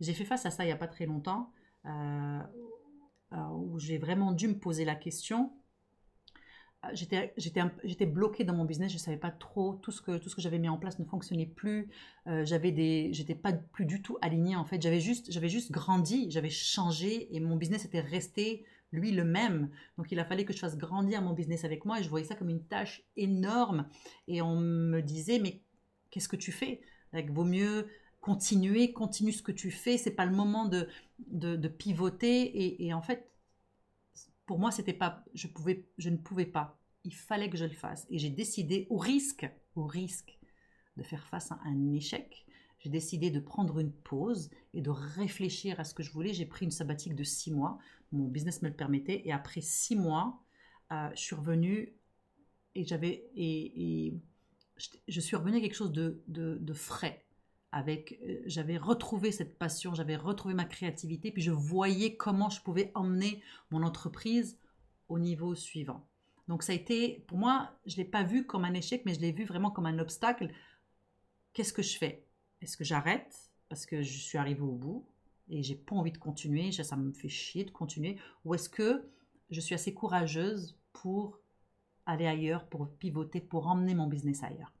J'ai 0.00 0.14
fait 0.14 0.24
face 0.24 0.46
à 0.46 0.50
ça 0.50 0.64
il 0.64 0.68
n'y 0.68 0.72
a 0.72 0.76
pas 0.76 0.88
très 0.88 1.06
longtemps, 1.06 1.52
euh, 1.84 2.42
euh, 3.32 3.48
où 3.50 3.78
j'ai 3.78 3.98
vraiment 3.98 4.32
dû 4.32 4.48
me 4.48 4.58
poser 4.58 4.84
la 4.84 4.94
question, 4.94 5.52
j'étais, 6.92 7.34
j'étais, 7.36 8.06
bloquée 8.06 8.44
dans 8.44 8.54
mon 8.54 8.64
business, 8.64 8.90
je 8.90 8.96
ne 8.96 9.00
savais 9.00 9.16
pas 9.16 9.30
trop, 9.30 9.74
tout 9.74 9.90
ce 9.90 10.00
que, 10.00 10.18
que 10.18 10.40
j'avais 10.40 10.58
mis 10.58 10.68
en 10.68 10.78
place 10.78 10.98
ne 10.98 11.04
fonctionnait 11.04 11.46
plus, 11.46 11.88
euh, 12.26 12.44
j'étais 12.44 13.34
pas 13.34 13.52
plus 13.52 13.84
du 13.84 14.02
tout 14.02 14.18
alignée 14.22 14.56
en 14.56 14.64
fait, 14.64 14.80
j'avais 14.80 15.00
juste, 15.00 15.30
j'avais 15.30 15.48
juste 15.48 15.70
grandi, 15.70 16.30
j'avais 16.30 16.50
changé 16.50 17.34
et 17.34 17.40
mon 17.40 17.56
business 17.56 17.84
était 17.84 18.00
resté 18.00 18.64
lui 18.92 19.12
le 19.12 19.24
même. 19.24 19.70
Donc 19.98 20.12
il 20.12 20.18
a 20.18 20.24
fallu 20.24 20.44
que 20.44 20.52
je 20.52 20.58
fasse 20.58 20.76
grandir 20.76 21.22
mon 21.22 21.32
business 21.32 21.64
avec 21.64 21.84
moi 21.84 22.00
et 22.00 22.02
je 22.02 22.08
voyais 22.08 22.26
ça 22.26 22.34
comme 22.34 22.48
une 22.48 22.64
tâche 22.64 23.02
énorme. 23.16 23.88
Et 24.28 24.42
on 24.42 24.56
me 24.56 25.00
disait 25.00 25.38
mais 25.38 25.60
qu'est-ce 26.10 26.28
que 26.28 26.36
tu 26.36 26.52
fais? 26.52 26.80
Il 27.12 27.30
Vaut 27.30 27.44
mieux 27.44 27.88
continuer, 28.20 28.92
continue 28.92 29.32
ce 29.32 29.42
que 29.42 29.52
tu 29.52 29.70
fais, 29.70 29.98
c'est 29.98 30.10
pas 30.10 30.26
le 30.26 30.34
moment 30.34 30.66
de, 30.66 30.88
de, 31.18 31.68
pivoter. 31.68 32.84
Et 32.84 32.92
en 32.92 33.02
fait 33.02 33.30
pour 34.46 34.58
moi, 34.58 34.70
c'était 34.70 34.92
pas, 34.92 35.24
je 35.34 35.48
pouvais, 35.48 35.88
je 35.98 36.08
ne 36.08 36.16
pouvais 36.16 36.46
pas. 36.46 36.80
Il 37.04 37.14
fallait 37.14 37.50
que 37.50 37.56
je 37.56 37.64
le 37.64 37.74
fasse. 37.74 38.06
Et 38.10 38.18
j'ai 38.18 38.30
décidé, 38.30 38.86
au 38.90 38.96
risque, 38.96 39.48
au 39.74 39.84
risque 39.84 40.38
de 40.96 41.02
faire 41.02 41.26
face 41.26 41.52
à 41.52 41.60
un 41.64 41.92
échec, 41.92 42.46
j'ai 42.78 42.90
décidé 42.90 43.30
de 43.30 43.40
prendre 43.40 43.78
une 43.78 43.92
pause 43.92 44.50
et 44.72 44.80
de 44.80 44.90
réfléchir 44.90 45.80
à 45.80 45.84
ce 45.84 45.94
que 45.94 46.02
je 46.02 46.12
voulais. 46.12 46.32
J'ai 46.32 46.46
pris 46.46 46.64
une 46.64 46.70
sabbatique 46.70 47.14
de 47.14 47.24
six 47.24 47.52
mois. 47.52 47.78
Mon 48.12 48.28
business 48.28 48.62
me 48.62 48.68
le 48.68 48.74
permettait. 48.74 49.22
Et 49.24 49.32
après 49.32 49.60
six 49.60 49.96
mois, 49.96 50.42
euh, 50.92 51.10
je 51.14 51.20
suis 51.20 51.34
revenue 51.34 51.94
et 52.74 52.84
j'avais 52.84 53.28
et, 53.34 54.14
je 55.08 55.20
suis 55.20 55.36
revenue 55.36 55.56
à 55.56 55.60
quelque 55.60 55.74
chose 55.74 55.92
de, 55.92 56.22
de 56.28 56.72
frais 56.74 57.25
avec 57.72 58.18
euh, 58.22 58.42
j'avais 58.46 58.78
retrouvé 58.78 59.32
cette 59.32 59.58
passion, 59.58 59.94
j'avais 59.94 60.16
retrouvé 60.16 60.54
ma 60.54 60.64
créativité, 60.64 61.30
puis 61.30 61.42
je 61.42 61.50
voyais 61.50 62.16
comment 62.16 62.50
je 62.50 62.60
pouvais 62.62 62.90
emmener 62.94 63.42
mon 63.70 63.82
entreprise 63.82 64.58
au 65.08 65.18
niveau 65.18 65.54
suivant. 65.54 66.06
Donc 66.48 66.62
ça 66.62 66.72
a 66.72 66.76
été, 66.76 67.24
pour 67.26 67.38
moi, 67.38 67.72
je 67.86 67.94
ne 67.94 67.98
l'ai 67.98 68.08
pas 68.08 68.22
vu 68.22 68.46
comme 68.46 68.64
un 68.64 68.74
échec, 68.74 69.02
mais 69.04 69.14
je 69.14 69.20
l'ai 69.20 69.32
vu 69.32 69.44
vraiment 69.44 69.70
comme 69.70 69.86
un 69.86 69.98
obstacle. 69.98 70.52
Qu'est-ce 71.52 71.72
que 71.72 71.82
je 71.82 71.98
fais? 71.98 72.24
Est-ce 72.60 72.76
que 72.76 72.84
j'arrête? 72.84 73.50
Parce 73.68 73.84
que 73.84 74.02
je 74.02 74.18
suis 74.18 74.38
arrivée 74.38 74.62
au 74.62 74.72
bout 74.72 75.06
et 75.48 75.62
j'ai 75.62 75.74
pas 75.74 75.96
envie 75.96 76.12
de 76.12 76.18
continuer, 76.18 76.72
ça 76.72 76.96
me 76.96 77.12
fait 77.12 77.28
chier 77.28 77.64
de 77.64 77.70
continuer, 77.70 78.18
ou 78.44 78.54
est-ce 78.54 78.68
que 78.68 79.08
je 79.50 79.60
suis 79.60 79.74
assez 79.74 79.94
courageuse 79.94 80.76
pour 80.92 81.38
aller 82.04 82.26
ailleurs, 82.26 82.66
pour 82.68 82.88
pivoter, 82.96 83.40
pour 83.40 83.68
emmener 83.68 83.94
mon 83.94 84.06
business 84.06 84.42
ailleurs? 84.42 84.72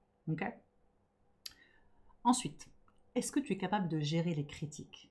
Ensuite, 2.24 2.68
est-ce 3.16 3.32
que 3.32 3.40
tu 3.40 3.54
es 3.54 3.56
capable 3.56 3.88
de 3.88 3.98
gérer 3.98 4.34
les 4.34 4.46
critiques? 4.46 5.10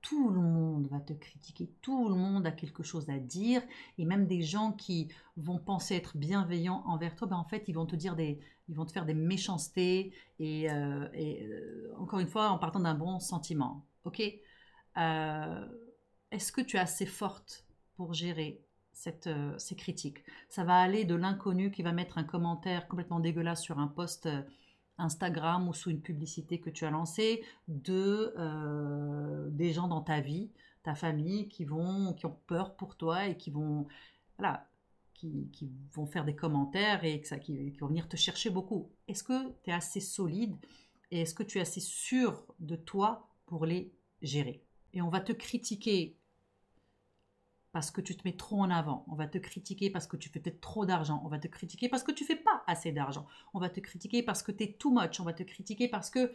Tout 0.00 0.30
le 0.30 0.40
monde 0.40 0.88
va 0.88 1.00
te 1.00 1.12
critiquer, 1.12 1.70
tout 1.80 2.08
le 2.08 2.14
monde 2.14 2.46
a 2.46 2.52
quelque 2.52 2.82
chose 2.82 3.08
à 3.10 3.18
dire, 3.18 3.62
et 3.98 4.04
même 4.04 4.26
des 4.26 4.42
gens 4.42 4.72
qui 4.72 5.08
vont 5.36 5.58
penser 5.58 5.94
être 5.94 6.16
bienveillants 6.16 6.82
envers 6.86 7.14
toi, 7.14 7.28
ben 7.28 7.36
en 7.36 7.44
fait, 7.44 7.64
ils 7.68 7.74
vont 7.74 7.86
te 7.86 7.94
dire 7.94 8.16
des, 8.16 8.40
ils 8.68 8.74
vont 8.74 8.84
te 8.84 8.92
faire 8.92 9.06
des 9.06 9.14
méchancetés, 9.14 10.12
et, 10.38 10.70
euh, 10.70 11.06
euh, 11.14 11.92
encore 11.98 12.20
une 12.20 12.26
fois, 12.28 12.50
en 12.50 12.58
partant 12.58 12.80
d'un 12.80 12.94
bon 12.94 13.20
sentiment. 13.20 13.84
Ok? 14.04 14.22
Euh, 14.96 15.66
Est-ce 16.32 16.50
que 16.50 16.60
tu 16.60 16.76
es 16.76 16.80
assez 16.80 17.06
forte 17.06 17.64
pour 17.96 18.14
gérer 18.14 18.60
ces 18.92 19.76
critiques? 19.76 20.24
Ça 20.48 20.64
va 20.64 20.80
aller 20.80 21.04
de 21.04 21.14
l'inconnu 21.14 21.70
qui 21.70 21.82
va 21.82 21.92
mettre 21.92 22.18
un 22.18 22.24
commentaire 22.24 22.88
complètement 22.88 23.20
dégueulasse 23.20 23.62
sur 23.62 23.78
un 23.78 23.88
post 23.88 24.28
Instagram 24.98 25.68
ou 25.68 25.72
sous 25.72 25.90
une 25.90 26.00
publicité 26.00 26.60
que 26.60 26.70
tu 26.70 26.84
as 26.84 26.90
lancée, 26.90 27.42
de 27.68 28.34
euh, 28.38 29.48
des 29.50 29.72
gens 29.72 29.88
dans 29.88 30.02
ta 30.02 30.20
vie, 30.20 30.50
ta 30.82 30.94
famille, 30.94 31.48
qui 31.48 31.64
vont, 31.64 32.12
qui 32.14 32.26
ont 32.26 32.38
peur 32.46 32.74
pour 32.76 32.96
toi 32.96 33.26
et 33.26 33.36
qui 33.36 33.50
vont, 33.50 33.86
voilà, 34.38 34.68
qui, 35.14 35.48
qui 35.52 35.70
vont 35.92 36.06
faire 36.06 36.24
des 36.24 36.34
commentaires 36.34 37.04
et 37.04 37.22
ça, 37.24 37.38
qui, 37.38 37.70
vont 37.78 37.88
venir 37.88 38.08
te 38.08 38.16
chercher 38.16 38.50
beaucoup. 38.50 38.90
Est-ce 39.08 39.22
que 39.22 39.52
tu 39.62 39.70
es 39.70 39.72
assez 39.72 40.00
solide 40.00 40.56
et 41.10 41.20
est-ce 41.20 41.34
que 41.34 41.42
tu 41.42 41.58
es 41.58 41.60
assez 41.60 41.80
sûr 41.80 42.44
de 42.58 42.76
toi 42.76 43.28
pour 43.46 43.66
les 43.66 43.92
gérer? 44.22 44.64
Et 44.94 45.02
on 45.02 45.08
va 45.08 45.20
te 45.20 45.32
critiquer 45.32 46.16
parce 47.72 47.90
que 47.90 48.02
tu 48.02 48.14
te 48.16 48.22
mets 48.26 48.36
trop 48.36 48.60
en 48.60 48.70
avant. 48.70 49.04
On 49.08 49.14
va 49.14 49.26
te 49.26 49.38
critiquer 49.38 49.90
parce 49.90 50.06
que 50.06 50.16
tu 50.16 50.28
fais 50.28 50.40
peut-être 50.40 50.60
trop 50.60 50.84
d'argent. 50.84 51.22
On 51.24 51.28
va 51.28 51.38
te 51.38 51.48
critiquer 51.48 51.88
parce 51.88 52.02
que 52.02 52.12
tu 52.12 52.24
fais 52.24 52.36
pas 52.36 52.62
assez 52.66 52.92
d'argent. 52.92 53.26
On 53.54 53.58
va 53.58 53.70
te 53.70 53.80
critiquer 53.80 54.22
parce 54.22 54.42
que 54.42 54.52
tu 54.52 54.64
es 54.64 54.72
too 54.74 54.90
much. 54.90 55.20
On 55.20 55.24
va 55.24 55.32
te 55.32 55.42
critiquer 55.42 55.88
parce 55.88 56.10
que 56.10 56.32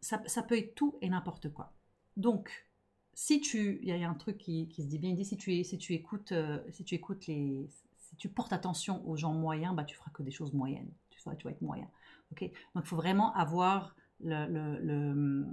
ça, 0.00 0.18
peut 0.18 0.58
être 0.58 0.74
tout 0.74 0.98
et 1.00 1.08
n'importe 1.08 1.52
quoi. 1.52 1.72
Donc, 2.16 2.68
si 3.14 3.40
tu, 3.40 3.78
il 3.82 3.88
y, 3.88 4.04
a 4.04 4.10
un 4.10 4.14
truc 4.14 4.38
qui, 4.38 4.68
se 4.76 4.82
dit 4.82 4.98
bien, 4.98 5.10
il 5.10 5.16
dit 5.16 5.24
si 5.24 5.36
tu, 5.36 5.62
si 5.62 5.78
tu 5.78 5.94
écoutes, 5.94 6.32
euh, 6.32 6.58
si 6.70 6.84
tu 6.84 6.96
écoutes 6.96 7.26
les, 7.26 7.68
si 7.98 8.16
tu 8.16 8.28
portes 8.28 8.52
attention 8.52 9.06
aux 9.08 9.16
gens 9.16 9.32
moyens, 9.32 9.74
bah 9.74 9.84
tu 9.84 9.96
feras 9.96 10.10
que 10.12 10.22
des 10.22 10.30
choses 10.30 10.52
moyennes. 10.52 10.90
Tu 11.10 11.20
vas, 11.24 11.36
tu 11.36 11.44
vas 11.44 11.52
être 11.52 11.62
moyen. 11.62 11.88
Ok? 12.32 12.42
Donc, 12.74 12.84
il 12.84 12.88
faut 12.88 12.96
vraiment 12.96 13.32
avoir 13.34 13.94
le, 14.20 15.44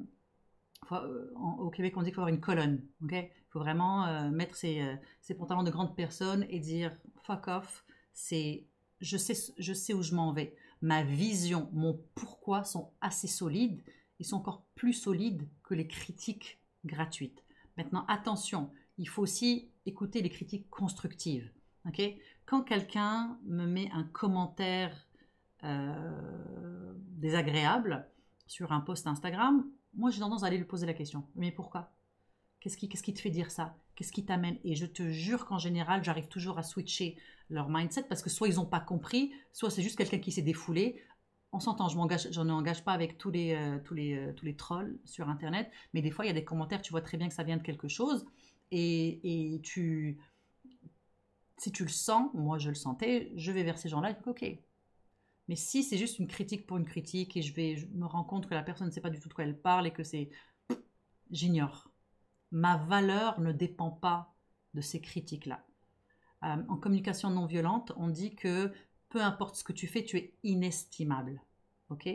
euh, 0.91 1.31
au 1.35 1.69
Québec, 1.69 1.95
on 1.97 2.01
dit 2.01 2.07
qu'il 2.07 2.15
faut 2.15 2.21
avoir 2.21 2.33
une 2.33 2.41
colonne. 2.41 2.83
ok? 3.03 3.13
Faut 3.55 3.61
vraiment 3.61 4.05
euh, 4.05 4.29
mettre 4.31 4.57
euh, 4.65 4.95
ses, 5.21 5.33
pantalons 5.33 5.63
de 5.63 5.71
grande 5.71 5.95
personne 5.95 6.45
et 6.49 6.59
dire 6.59 6.91
fuck 7.23 7.47
off, 7.47 7.85
c'est 8.11 8.67
je 8.99 9.15
sais, 9.15 9.53
je 9.57 9.71
sais 9.71 9.93
où 9.93 10.03
je 10.03 10.13
m'en 10.13 10.33
vais. 10.33 10.57
Ma 10.81 11.03
vision, 11.03 11.69
mon 11.71 12.01
pourquoi 12.15 12.65
sont 12.65 12.91
assez 12.99 13.27
solides. 13.27 13.81
Ils 14.19 14.25
sont 14.25 14.35
encore 14.35 14.65
plus 14.75 14.91
solides 14.91 15.47
que 15.63 15.73
les 15.73 15.87
critiques 15.87 16.59
gratuites. 16.83 17.45
Maintenant, 17.77 18.05
attention, 18.09 18.71
il 18.97 19.07
faut 19.07 19.21
aussi 19.21 19.69
écouter 19.85 20.21
les 20.21 20.29
critiques 20.29 20.69
constructives. 20.69 21.49
ok? 21.87 22.01
Quand 22.45 22.61
quelqu'un 22.61 23.39
me 23.45 23.65
met 23.65 23.89
un 23.93 24.03
commentaire 24.03 25.07
euh, 25.63 26.93
désagréable 27.11 28.05
sur 28.47 28.73
un 28.73 28.81
post 28.81 29.07
Instagram, 29.07 29.65
moi 29.93 30.11
j'ai 30.11 30.19
tendance 30.19 30.43
à 30.43 30.47
aller 30.47 30.57
lui 30.57 30.65
poser 30.65 30.85
la 30.85 30.93
question. 30.93 31.25
Mais 31.35 31.51
pourquoi? 31.53 31.94
Qu'est-ce 32.65 33.03
qui, 33.03 33.13
te 33.13 33.21
fait 33.21 33.29
dire 33.29 33.51
ça? 33.51 33.77
Qu'est-ce 33.93 34.11
qui 34.11 34.25
t'amène? 34.25 34.57
Et 34.63 34.73
je 34.73 34.87
te 34.87 35.07
jure 35.11 35.45
qu'en 35.45 35.59
général, 35.59 36.03
j'arrive 36.03 36.27
toujours 36.29 36.57
à 36.57 36.63
switcher 36.63 37.15
leur 37.51 37.69
mindset 37.69 38.05
parce 38.09 38.23
que 38.23 38.29
soit 38.31 38.47
ils 38.47 38.55
n'ont 38.55 38.65
pas 38.65 38.79
compris, 38.79 39.31
soit 39.53 39.69
c'est 39.69 39.83
juste 39.83 39.99
quelqu'un 39.99 40.17
qui 40.17 40.31
s'est 40.31 40.41
défoulé. 40.41 40.99
On 41.51 41.59
s'entend, 41.59 41.89
je 41.89 41.95
m'engage, 41.95 42.27
j'en 42.31 42.49
engage 42.49 42.83
pas 42.83 42.93
avec 42.93 43.19
tous 43.19 43.29
les, 43.29 43.53
euh, 43.53 43.77
tous, 43.83 43.93
les, 43.93 44.17
euh, 44.17 44.33
tous 44.33 44.45
les 44.45 44.55
trolls 44.55 44.97
sur 45.05 45.29
Internet, 45.29 45.69
mais 45.93 46.01
des 46.01 46.09
fois, 46.09 46.25
il 46.25 46.29
y 46.29 46.31
a 46.31 46.33
des 46.33 46.43
commentaires, 46.43 46.81
tu 46.81 46.89
vois 46.89 47.01
très 47.01 47.17
bien 47.17 47.27
que 47.27 47.35
ça 47.35 47.43
vient 47.43 47.57
de 47.57 47.61
quelque 47.61 47.87
chose, 47.87 48.25
et, 48.71 49.53
et 49.53 49.61
tu, 49.61 50.17
si 51.59 51.71
tu 51.71 51.83
le 51.83 51.89
sens, 51.89 52.31
moi 52.33 52.57
je 52.57 52.69
le 52.69 52.75
sentais, 52.75 53.31
je 53.35 53.51
vais 53.51 53.61
vers 53.61 53.77
ces 53.77 53.89
gens-là 53.89 54.09
et 54.09 54.15
ok. 54.27 54.43
Mais 55.49 55.55
si 55.55 55.83
c'est 55.83 55.99
juste 55.99 56.17
une 56.17 56.27
critique 56.27 56.65
pour 56.65 56.77
une 56.77 56.85
critique 56.85 57.37
et 57.37 57.43
je, 57.43 57.53
vais, 57.53 57.75
je 57.75 57.85
me 57.89 58.07
rends 58.07 58.23
compte 58.23 58.47
que 58.47 58.55
la 58.55 58.63
personne 58.63 58.87
ne 58.87 58.91
sait 58.91 59.01
pas 59.01 59.11
du 59.11 59.19
tout 59.19 59.29
de 59.29 59.35
quoi 59.35 59.43
elle 59.43 59.61
parle 59.61 59.85
et 59.85 59.91
que 59.91 60.03
c'est... 60.03 60.31
J'ignore 61.29 61.91
ma 62.51 62.77
valeur 62.77 63.39
ne 63.41 63.51
dépend 63.51 63.91
pas 63.91 64.33
de 64.73 64.81
ces 64.81 65.01
critiques-là. 65.01 65.63
Euh, 66.43 66.63
en 66.67 66.77
communication 66.77 67.29
non 67.29 67.45
violente, 67.45 67.91
on 67.97 68.09
dit 68.09 68.35
que 68.35 68.71
peu 69.09 69.21
importe 69.21 69.55
ce 69.55 69.63
que 69.63 69.73
tu 69.73 69.87
fais, 69.87 70.03
tu 70.03 70.17
es 70.17 70.33
inestimable. 70.43 71.41
Ok? 71.89 72.09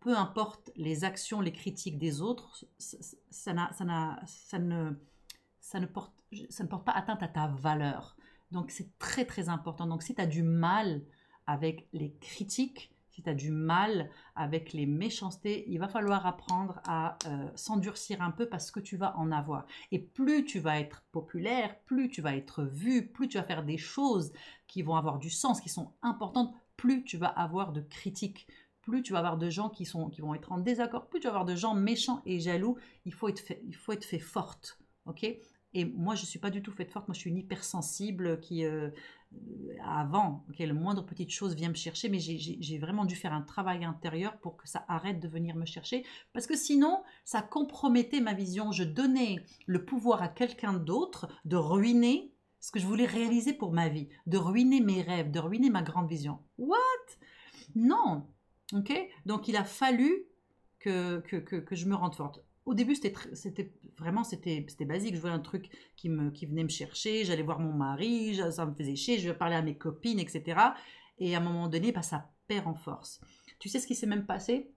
Peu 0.00 0.16
importe 0.16 0.70
les 0.76 1.04
actions, 1.04 1.40
les 1.40 1.52
critiques 1.52 1.98
des 1.98 2.20
autres, 2.20 2.64
ça, 2.78 3.52
ne 3.52 3.56
porte, 5.86 6.12
ça 6.50 6.64
ne 6.64 6.68
porte 6.68 6.84
pas 6.84 6.92
atteinte 6.92 7.22
à 7.22 7.28
ta 7.28 7.46
valeur. 7.46 8.16
Donc 8.50 8.70
c'est 8.70 8.98
très 8.98 9.24
très 9.24 9.48
important. 9.48 9.86
Donc 9.86 10.02
si 10.02 10.14
tu 10.14 10.20
as 10.20 10.26
du 10.26 10.42
mal 10.42 11.02
avec 11.46 11.88
les 11.92 12.12
critiques, 12.20 12.91
si 13.12 13.22
tu 13.22 13.28
as 13.28 13.34
du 13.34 13.50
mal 13.50 14.10
avec 14.34 14.72
les 14.72 14.86
méchancetés, 14.86 15.64
il 15.68 15.78
va 15.78 15.86
falloir 15.86 16.26
apprendre 16.26 16.80
à 16.86 17.18
euh, 17.26 17.48
s'endurcir 17.54 18.22
un 18.22 18.30
peu 18.30 18.48
parce 18.48 18.70
que 18.70 18.80
tu 18.80 18.96
vas 18.96 19.16
en 19.18 19.30
avoir. 19.30 19.66
Et 19.90 19.98
plus 19.98 20.44
tu 20.44 20.60
vas 20.60 20.80
être 20.80 21.04
populaire, 21.12 21.78
plus 21.84 22.08
tu 22.08 22.22
vas 22.22 22.34
être 22.34 22.64
vu, 22.64 23.06
plus 23.06 23.28
tu 23.28 23.36
vas 23.36 23.44
faire 23.44 23.64
des 23.64 23.76
choses 23.76 24.32
qui 24.66 24.82
vont 24.82 24.96
avoir 24.96 25.18
du 25.18 25.28
sens, 25.28 25.60
qui 25.60 25.68
sont 25.68 25.92
importantes, 26.00 26.54
plus 26.78 27.04
tu 27.04 27.18
vas 27.18 27.28
avoir 27.28 27.72
de 27.72 27.82
critiques, 27.82 28.46
plus 28.80 29.02
tu 29.02 29.12
vas 29.12 29.18
avoir 29.18 29.36
de 29.36 29.50
gens 29.50 29.68
qui, 29.68 29.84
sont, 29.84 30.08
qui 30.08 30.22
vont 30.22 30.34
être 30.34 30.50
en 30.50 30.58
désaccord, 30.58 31.06
plus 31.06 31.20
tu 31.20 31.26
vas 31.26 31.34
avoir 31.34 31.44
de 31.44 31.54
gens 31.54 31.74
méchants 31.74 32.22
et 32.24 32.40
jaloux. 32.40 32.78
Il 33.04 33.12
faut 33.12 33.28
être 33.28 33.40
fait, 33.40 33.60
il 33.66 33.76
faut 33.76 33.92
être 33.92 34.18
forte. 34.18 34.78
et 35.74 35.84
moi, 35.84 36.14
je 36.14 36.22
ne 36.22 36.26
suis 36.26 36.38
pas 36.38 36.50
du 36.50 36.62
tout 36.62 36.72
faite 36.72 36.90
forte. 36.90 37.08
Moi, 37.08 37.14
je 37.14 37.20
suis 37.20 37.30
une 37.30 37.38
hypersensible 37.38 38.40
qui, 38.40 38.64
euh, 38.64 38.90
avant, 39.84 40.44
que 40.56 40.62
le 40.62 40.74
moindre 40.74 41.04
petite 41.04 41.30
chose 41.30 41.54
vient 41.54 41.68
me 41.68 41.74
chercher, 41.74 42.08
mais 42.08 42.18
j'ai 42.20 42.78
vraiment 42.78 43.04
dû 43.04 43.16
faire 43.16 43.32
un 43.32 43.42
travail 43.42 43.84
intérieur 43.84 44.38
pour 44.38 44.56
que 44.56 44.68
ça 44.68 44.84
arrête 44.88 45.20
de 45.20 45.28
venir 45.28 45.56
me 45.56 45.66
chercher, 45.66 46.04
parce 46.32 46.46
que 46.46 46.56
sinon, 46.56 47.02
ça 47.24 47.42
compromettait 47.42 48.20
ma 48.20 48.34
vision. 48.34 48.72
Je 48.72 48.84
donnais 48.84 49.36
le 49.66 49.84
pouvoir 49.84 50.22
à 50.22 50.28
quelqu'un 50.28 50.74
d'autre 50.74 51.28
de 51.44 51.56
ruiner 51.56 52.32
ce 52.60 52.70
que 52.70 52.78
je 52.78 52.86
voulais 52.86 53.06
réaliser 53.06 53.52
pour 53.52 53.72
ma 53.72 53.88
vie, 53.88 54.08
de 54.26 54.38
ruiner 54.38 54.80
mes 54.80 55.02
rêves, 55.02 55.30
de 55.30 55.40
ruiner 55.40 55.68
ma 55.68 55.82
grande 55.82 56.08
vision. 56.08 56.38
What? 56.58 56.78
Non 57.74 58.26
Ok? 58.72 58.92
Donc, 59.26 59.48
il 59.48 59.56
a 59.56 59.64
fallu 59.64 60.26
que, 60.82 61.20
que, 61.20 61.56
que 61.56 61.74
je 61.74 61.86
me 61.86 61.94
rende 61.94 62.14
forte 62.14 62.42
au 62.64 62.74
début, 62.74 62.94
c'était 62.94 63.72
vraiment 63.98 64.24
c'était 64.24 64.84
basique. 64.84 65.16
Je 65.16 65.20
voyais 65.20 65.34
un 65.34 65.40
truc 65.40 65.68
qui, 65.96 66.08
me, 66.08 66.30
qui 66.30 66.46
venait 66.46 66.62
me 66.62 66.68
chercher, 66.68 67.24
j'allais 67.24 67.42
voir 67.42 67.58
mon 67.58 67.72
mari, 67.72 68.40
ça 68.52 68.66
me 68.66 68.74
faisait 68.74 68.96
chier, 68.96 69.18
je 69.18 69.30
parlais 69.30 69.56
à 69.56 69.62
mes 69.62 69.76
copines, 69.76 70.20
etc. 70.20 70.60
Et 71.18 71.34
à 71.34 71.38
un 71.38 71.42
moment 71.42 71.68
donné, 71.68 71.92
bah, 71.92 72.02
ça 72.02 72.30
perd 72.46 72.66
en 72.66 72.74
force. 72.74 73.20
Tu 73.58 73.68
sais 73.68 73.80
ce 73.80 73.86
qui 73.86 73.94
s'est 73.94 74.06
même 74.06 74.26
passé? 74.26 74.72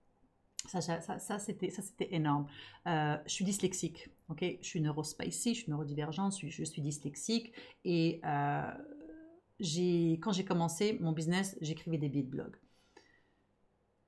Ça, 0.68 0.82
ça, 0.82 1.00
ça 1.20 1.38
c'était 1.38 1.70
énorme. 2.12 2.48
Euh, 2.88 3.18
je 3.28 3.32
suis 3.32 3.46
dyslexique, 3.46 4.10
ok? 4.30 4.44
Je 4.62 4.68
suis 4.68 4.82
neurospicy, 4.82 5.54
je 5.54 5.62
suis 5.62 5.72
neurodivergente, 5.72 6.32
je 6.32 6.38
suis, 6.38 6.52
je 6.52 6.64
suis 6.64 6.82
dyslexique. 6.82 7.54
Et 7.84 8.20
euh, 8.26 8.72
quand 10.22 10.32
j'ai 10.32 10.46
commencé 10.46 10.98
mon 11.02 11.12
business, 11.12 11.56
j'écrivais 11.62 12.00
des 12.00 12.10
billets 12.10 12.24
de 12.24 12.30
blog. 12.30 12.56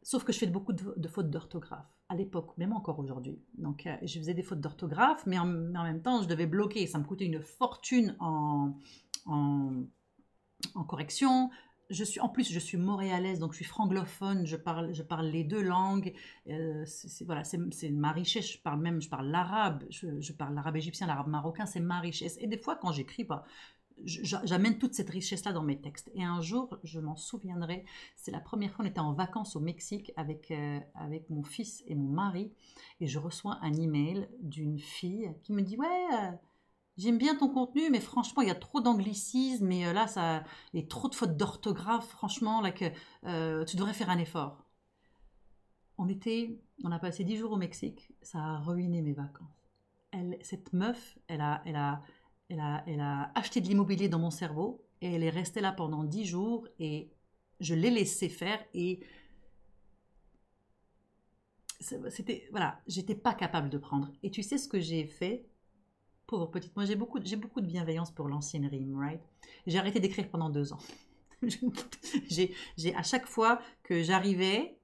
Sauf 0.08 0.24
que 0.24 0.32
je 0.32 0.38
fais 0.38 0.48
beaucoup 0.48 0.72
de, 0.72 1.08
fautes 1.10 1.30
d'orthographe, 1.30 1.86
à 2.08 2.16
l'époque, 2.16 2.58
même 2.58 2.72
encore 2.72 2.98
aujourd'hui. 2.98 3.42
Donc, 3.58 3.86
euh, 3.86 3.98
je 4.04 4.20
faisais 4.20 4.34
des 4.34 4.42
fautes 4.42 4.62
d'orthographe, 4.62 5.26
mais 5.26 5.38
en, 5.38 5.46
même 5.46 6.02
temps, 6.02 6.22
je 6.22 6.30
devais 6.30 6.46
bloquer. 6.46 6.88
Ça 6.88 6.98
me 6.98 7.04
coûtait 7.04 7.26
une 7.26 7.42
fortune 7.42 8.16
en, 8.22 8.72
en, 9.26 9.84
correction. 10.88 11.50
Je 11.90 12.06
suis, 12.06 12.22
en 12.22 12.30
plus, 12.30 12.50
je 12.50 12.58
suis 12.58 12.78
montréalaise, 12.78 13.40
donc 13.40 13.52
je 13.52 13.58
suis 13.58 13.66
franglophone, 13.66 14.46
je 14.46 14.56
parle, 14.56 14.94
je 14.94 15.04
parle 15.04 15.26
les 15.26 15.44
deux 15.44 15.62
langues. 15.62 16.14
Euh, 16.48 16.86
c'est, 16.86 17.26
voilà, 17.26 17.44
c'est, 17.44 17.90
ma 17.92 18.14
richesse. 18.14 18.50
Je 18.50 18.60
parle 18.60 18.80
même, 18.80 19.02
je 19.02 19.10
parle 19.10 19.28
l'arabe, 19.28 19.84
je, 19.90 20.22
je 20.22 20.32
parle 20.32 20.56
l'arabe 20.56 20.78
égyptien, 20.78 21.06
l'arabe 21.06 21.28
marocain, 21.28 21.66
c'est 21.66 21.82
ma 21.82 22.00
richesse. 22.00 22.38
Et 22.40 22.48
des 22.48 22.58
fois, 22.58 22.78
quand 22.78 22.94
j'écris, 22.94 23.26
bah, 23.26 23.44
j'amène 24.04 24.78
toute 24.78 24.94
cette 24.94 25.10
richesse-là 25.10 25.54
dans 25.54 25.64
mes 25.64 25.80
textes. 25.80 26.12
Et 26.14 26.24
un 26.24 26.42
jour, 26.42 26.78
je 26.84 27.00
m'en 27.00 27.16
souviendrai, 27.16 27.86
c'est 28.16 28.32
la 28.32 28.40
première 28.40 28.72
fois, 28.72 28.86
on 28.86 28.88
était 28.88 29.00
en 29.00 29.14
vacances 29.14 29.56
au 29.56 29.60
Mexique 29.60 30.12
avec, 30.16 30.52
euh, 30.52 30.80
avec 30.96 31.30
mon 31.30 31.44
fils 31.44 31.84
et 31.88 31.96
mon 31.96 32.10
mari, 32.10 32.52
et 33.00 33.08
je 33.08 33.20
reçois 33.20 33.58
un 33.62 33.74
email 33.74 34.28
d'une 34.42 34.80
fille 34.80 35.32
qui 35.44 35.54
me 35.54 35.62
dit, 35.62 35.78
ouais, 35.78 36.08
euh, 36.14 36.32
j'aime 36.98 37.18
bien 37.18 37.36
ton 37.36 37.50
contenu, 37.50 37.90
mais 37.90 38.00
franchement, 38.00 38.42
il 38.42 38.48
y 38.48 38.52
a 38.52 38.56
trop 38.56 38.82
d'anglicisme, 38.82 39.66
mais 39.66 39.88
euh, 39.88 39.94
là, 39.94 40.08
ça, 40.08 40.38
a 40.38 40.82
trop 40.90 41.10
de 41.10 41.16
fautes 41.16 41.38
d'orthographe, 41.38 42.08
franchement, 42.08 42.62
là, 42.62 42.72
que 42.72 42.86
tu 43.66 43.76
devrais 43.76 43.94
faire 43.94 44.10
un 44.10 44.20
effort. 44.20 44.64
On 45.98 46.08
était, 46.08 46.60
on 46.84 46.92
a 46.92 47.00
passé 47.00 47.24
dix 47.24 47.38
jours 47.38 47.54
au 47.54 47.58
Mexique, 47.58 48.12
ça 48.22 48.40
a 48.40 48.58
ruiné 48.60 49.02
mes 49.02 49.14
vacances. 49.14 49.48
Cette 50.42 50.74
meuf, 50.74 51.18
elle 51.28 51.42
a, 51.42 51.62
elle 51.66 51.76
a, 51.76 52.02
elle 52.50 52.60
a, 52.60 53.32
acheté 53.36 53.62
de 53.62 53.68
l'immobilier 53.68 54.10
dans 54.10 54.20
mon 54.20 54.32
cerveau 54.32 54.86
et 55.02 55.14
elle 55.14 55.24
est 55.24 55.30
restée 55.30 55.62
là 55.62 55.72
pendant 55.72 56.04
dix 56.04 56.26
jours 56.26 56.68
et 56.80 57.12
je 57.60 57.74
l'ai 57.76 57.90
laissé 57.90 58.30
faire 58.30 58.60
et 58.74 59.02
c'était 61.80 62.48
voilà, 62.52 62.82
j'étais 62.88 63.16
pas 63.16 63.34
capable 63.34 63.70
de 63.70 63.78
prendre. 63.78 64.12
Et 64.24 64.32
tu 64.32 64.44
sais 64.44 64.58
ce 64.58 64.68
que 64.68 64.80
j'ai 64.80 65.06
fait? 65.06 65.48
Pauvre 66.26 66.48
petite, 66.48 66.76
moi 66.76 66.86
j'ai 66.86 66.96
beaucoup, 66.96 67.20
j'ai 67.24 67.38
beaucoup 67.38 67.62
de 67.62 67.68
bienveillance 67.68 68.12
pour 68.12 68.28
l'ancienne 68.28 68.66
rime, 68.66 68.98
right? 68.98 69.22
J'ai 69.66 69.78
arrêté 69.78 70.00
d'écrire 70.00 70.30
pendant 70.30 70.50
deux 70.50 70.74
ans. 70.74 70.80
j'ai 72.30 72.96
à 72.96 73.04
chaque 73.04 73.28
fois 73.28 73.62
que 73.84 74.04
j'arrivais, 74.04 74.78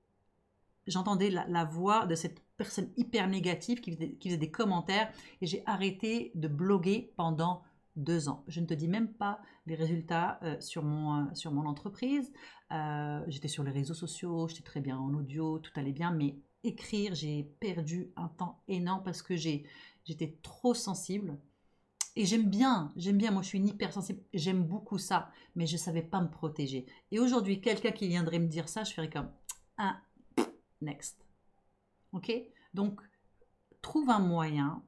j'entendais 0.87 1.29
la, 1.29 1.65
voix 1.65 2.05
de 2.05 2.15
cette 2.15 2.39
personne 2.63 2.89
hyper 2.97 3.27
négative 3.27 3.81
qui 3.81 3.93
faisait, 3.93 4.13
qui 4.13 4.29
faisait 4.29 4.37
des 4.37 4.51
commentaires 4.51 5.11
et 5.41 5.45
j'ai 5.45 5.63
arrêté 5.65 6.31
de 6.35 6.47
bloguer 6.47 7.13
pendant 7.17 7.63
deux 7.95 8.29
ans. 8.29 8.43
Je 8.47 8.59
ne 8.59 8.65
te 8.65 8.73
dis 8.73 8.87
même 8.87 9.13
pas 9.13 9.39
les 9.65 9.75
résultats 9.75 10.39
euh, 10.43 10.59
sur, 10.59 10.83
mon, 10.83 11.13
euh, 11.13 11.33
sur 11.33 11.51
mon 11.51 11.65
entreprise. 11.67 12.31
Euh, 12.71 13.21
j'étais 13.27 13.47
sur 13.47 13.63
les 13.63 13.71
réseaux 13.71 13.93
sociaux, 13.93 14.47
j'étais 14.47 14.63
très 14.63 14.81
bien 14.81 14.97
en 14.97 15.13
audio, 15.13 15.59
tout 15.59 15.71
allait 15.75 15.91
bien, 15.91 16.11
mais 16.11 16.37
écrire, 16.63 17.13
j'ai 17.13 17.43
perdu 17.59 18.11
un 18.15 18.29
temps 18.29 18.63
énorme 18.67 19.03
parce 19.03 19.21
que 19.21 19.35
j'étais 19.35 20.39
trop 20.41 20.73
sensible. 20.73 21.37
Et 22.15 22.25
j'aime 22.25 22.49
bien, 22.49 22.93
j'aime 22.95 23.17
bien, 23.17 23.31
moi 23.31 23.41
je 23.41 23.47
suis 23.47 23.57
une 23.57 23.67
hypersensible, 23.67 24.21
j'aime 24.33 24.63
beaucoup 24.63 24.99
ça, 24.99 25.31
mais 25.55 25.65
je 25.65 25.73
ne 25.73 25.79
savais 25.79 26.03
pas 26.03 26.21
me 26.21 26.29
protéger. 26.29 26.85
Et 27.11 27.19
aujourd'hui, 27.19 27.59
quelqu'un 27.59 27.91
qui 27.91 28.07
viendrait 28.07 28.39
me 28.39 28.47
dire 28.47 28.69
ça, 28.69 28.83
je 28.83 28.93
ferais 28.93 29.09
comme, 29.09 29.29
ah, 29.77 29.99
next. 30.81 31.25
Ok? 32.13 32.31
Donc, 32.73 33.01
trouve 33.81 34.09
un 34.09 34.19
moyen 34.19 34.83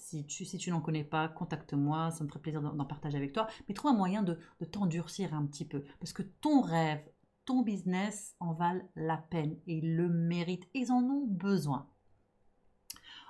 si 0.00 0.26
tu, 0.26 0.44
si 0.44 0.70
n'en 0.70 0.80
connais 0.80 1.04
pas, 1.04 1.28
contacte-moi, 1.28 2.10
ça 2.10 2.24
me 2.24 2.28
ferait 2.28 2.40
plaisir 2.40 2.62
d'en 2.62 2.84
partager 2.84 3.16
avec 3.16 3.32
toi. 3.32 3.46
Mais 3.68 3.74
trouve 3.74 3.90
un 3.90 3.96
moyen 3.96 4.22
de, 4.22 4.38
t'endurcir 4.72 5.34
un 5.34 5.46
petit 5.46 5.66
peu. 5.66 5.84
Parce 6.00 6.12
que 6.12 6.22
ton 6.22 6.62
rêve, 6.62 7.06
ton 7.44 7.62
business 7.62 8.34
en 8.40 8.54
valent 8.54 8.88
la 8.96 9.18
peine 9.18 9.58
et 9.66 9.76
ils 9.78 9.96
le 9.96 10.08
méritent. 10.08 10.68
Ils 10.74 10.90
en 10.90 11.02
ont 11.02 11.26
besoin. 11.26 11.88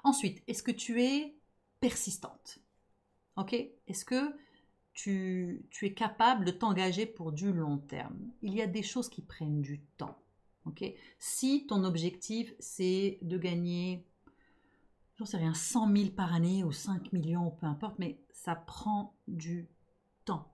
Ensuite, 0.05 0.43
est-ce 0.47 0.63
que 0.63 0.71
tu 0.71 1.03
es 1.03 1.37
persistante? 1.81 2.61
Ok? 3.37 3.55
Est-ce 3.87 4.05
que 4.05 4.37
tu, 4.93 5.69
es 5.83 5.95
capable 5.95 6.45
de 6.45 6.51
t'engager 6.51 7.05
pour 7.05 7.33
du 7.33 7.53
long 7.53 7.79
terme? 7.79 8.33
Il 8.43 8.55
y 8.55 8.63
a 8.63 8.67
des 8.67 8.83
choses 8.83 9.09
qui 9.09 9.23
prennent 9.23 9.61
du 9.61 9.81
temps. 9.97 10.19
Si 11.19 11.67
ton 11.67 11.85
objectif, 11.85 12.55
c'est 12.59 13.19
de 13.23 13.39
gagner 13.39 14.05
j'en 15.21 15.27
sais 15.27 15.37
rien, 15.37 15.53
100 15.53 15.95
000 15.95 16.11
par 16.11 16.33
année 16.33 16.65
ou 16.65 16.73
5 16.73 17.13
millions, 17.13 17.51
peu 17.51 17.67
importe, 17.67 17.99
mais 17.99 18.19
ça 18.33 18.55
prend 18.55 19.15
du 19.29 19.69
temps. 20.25 20.51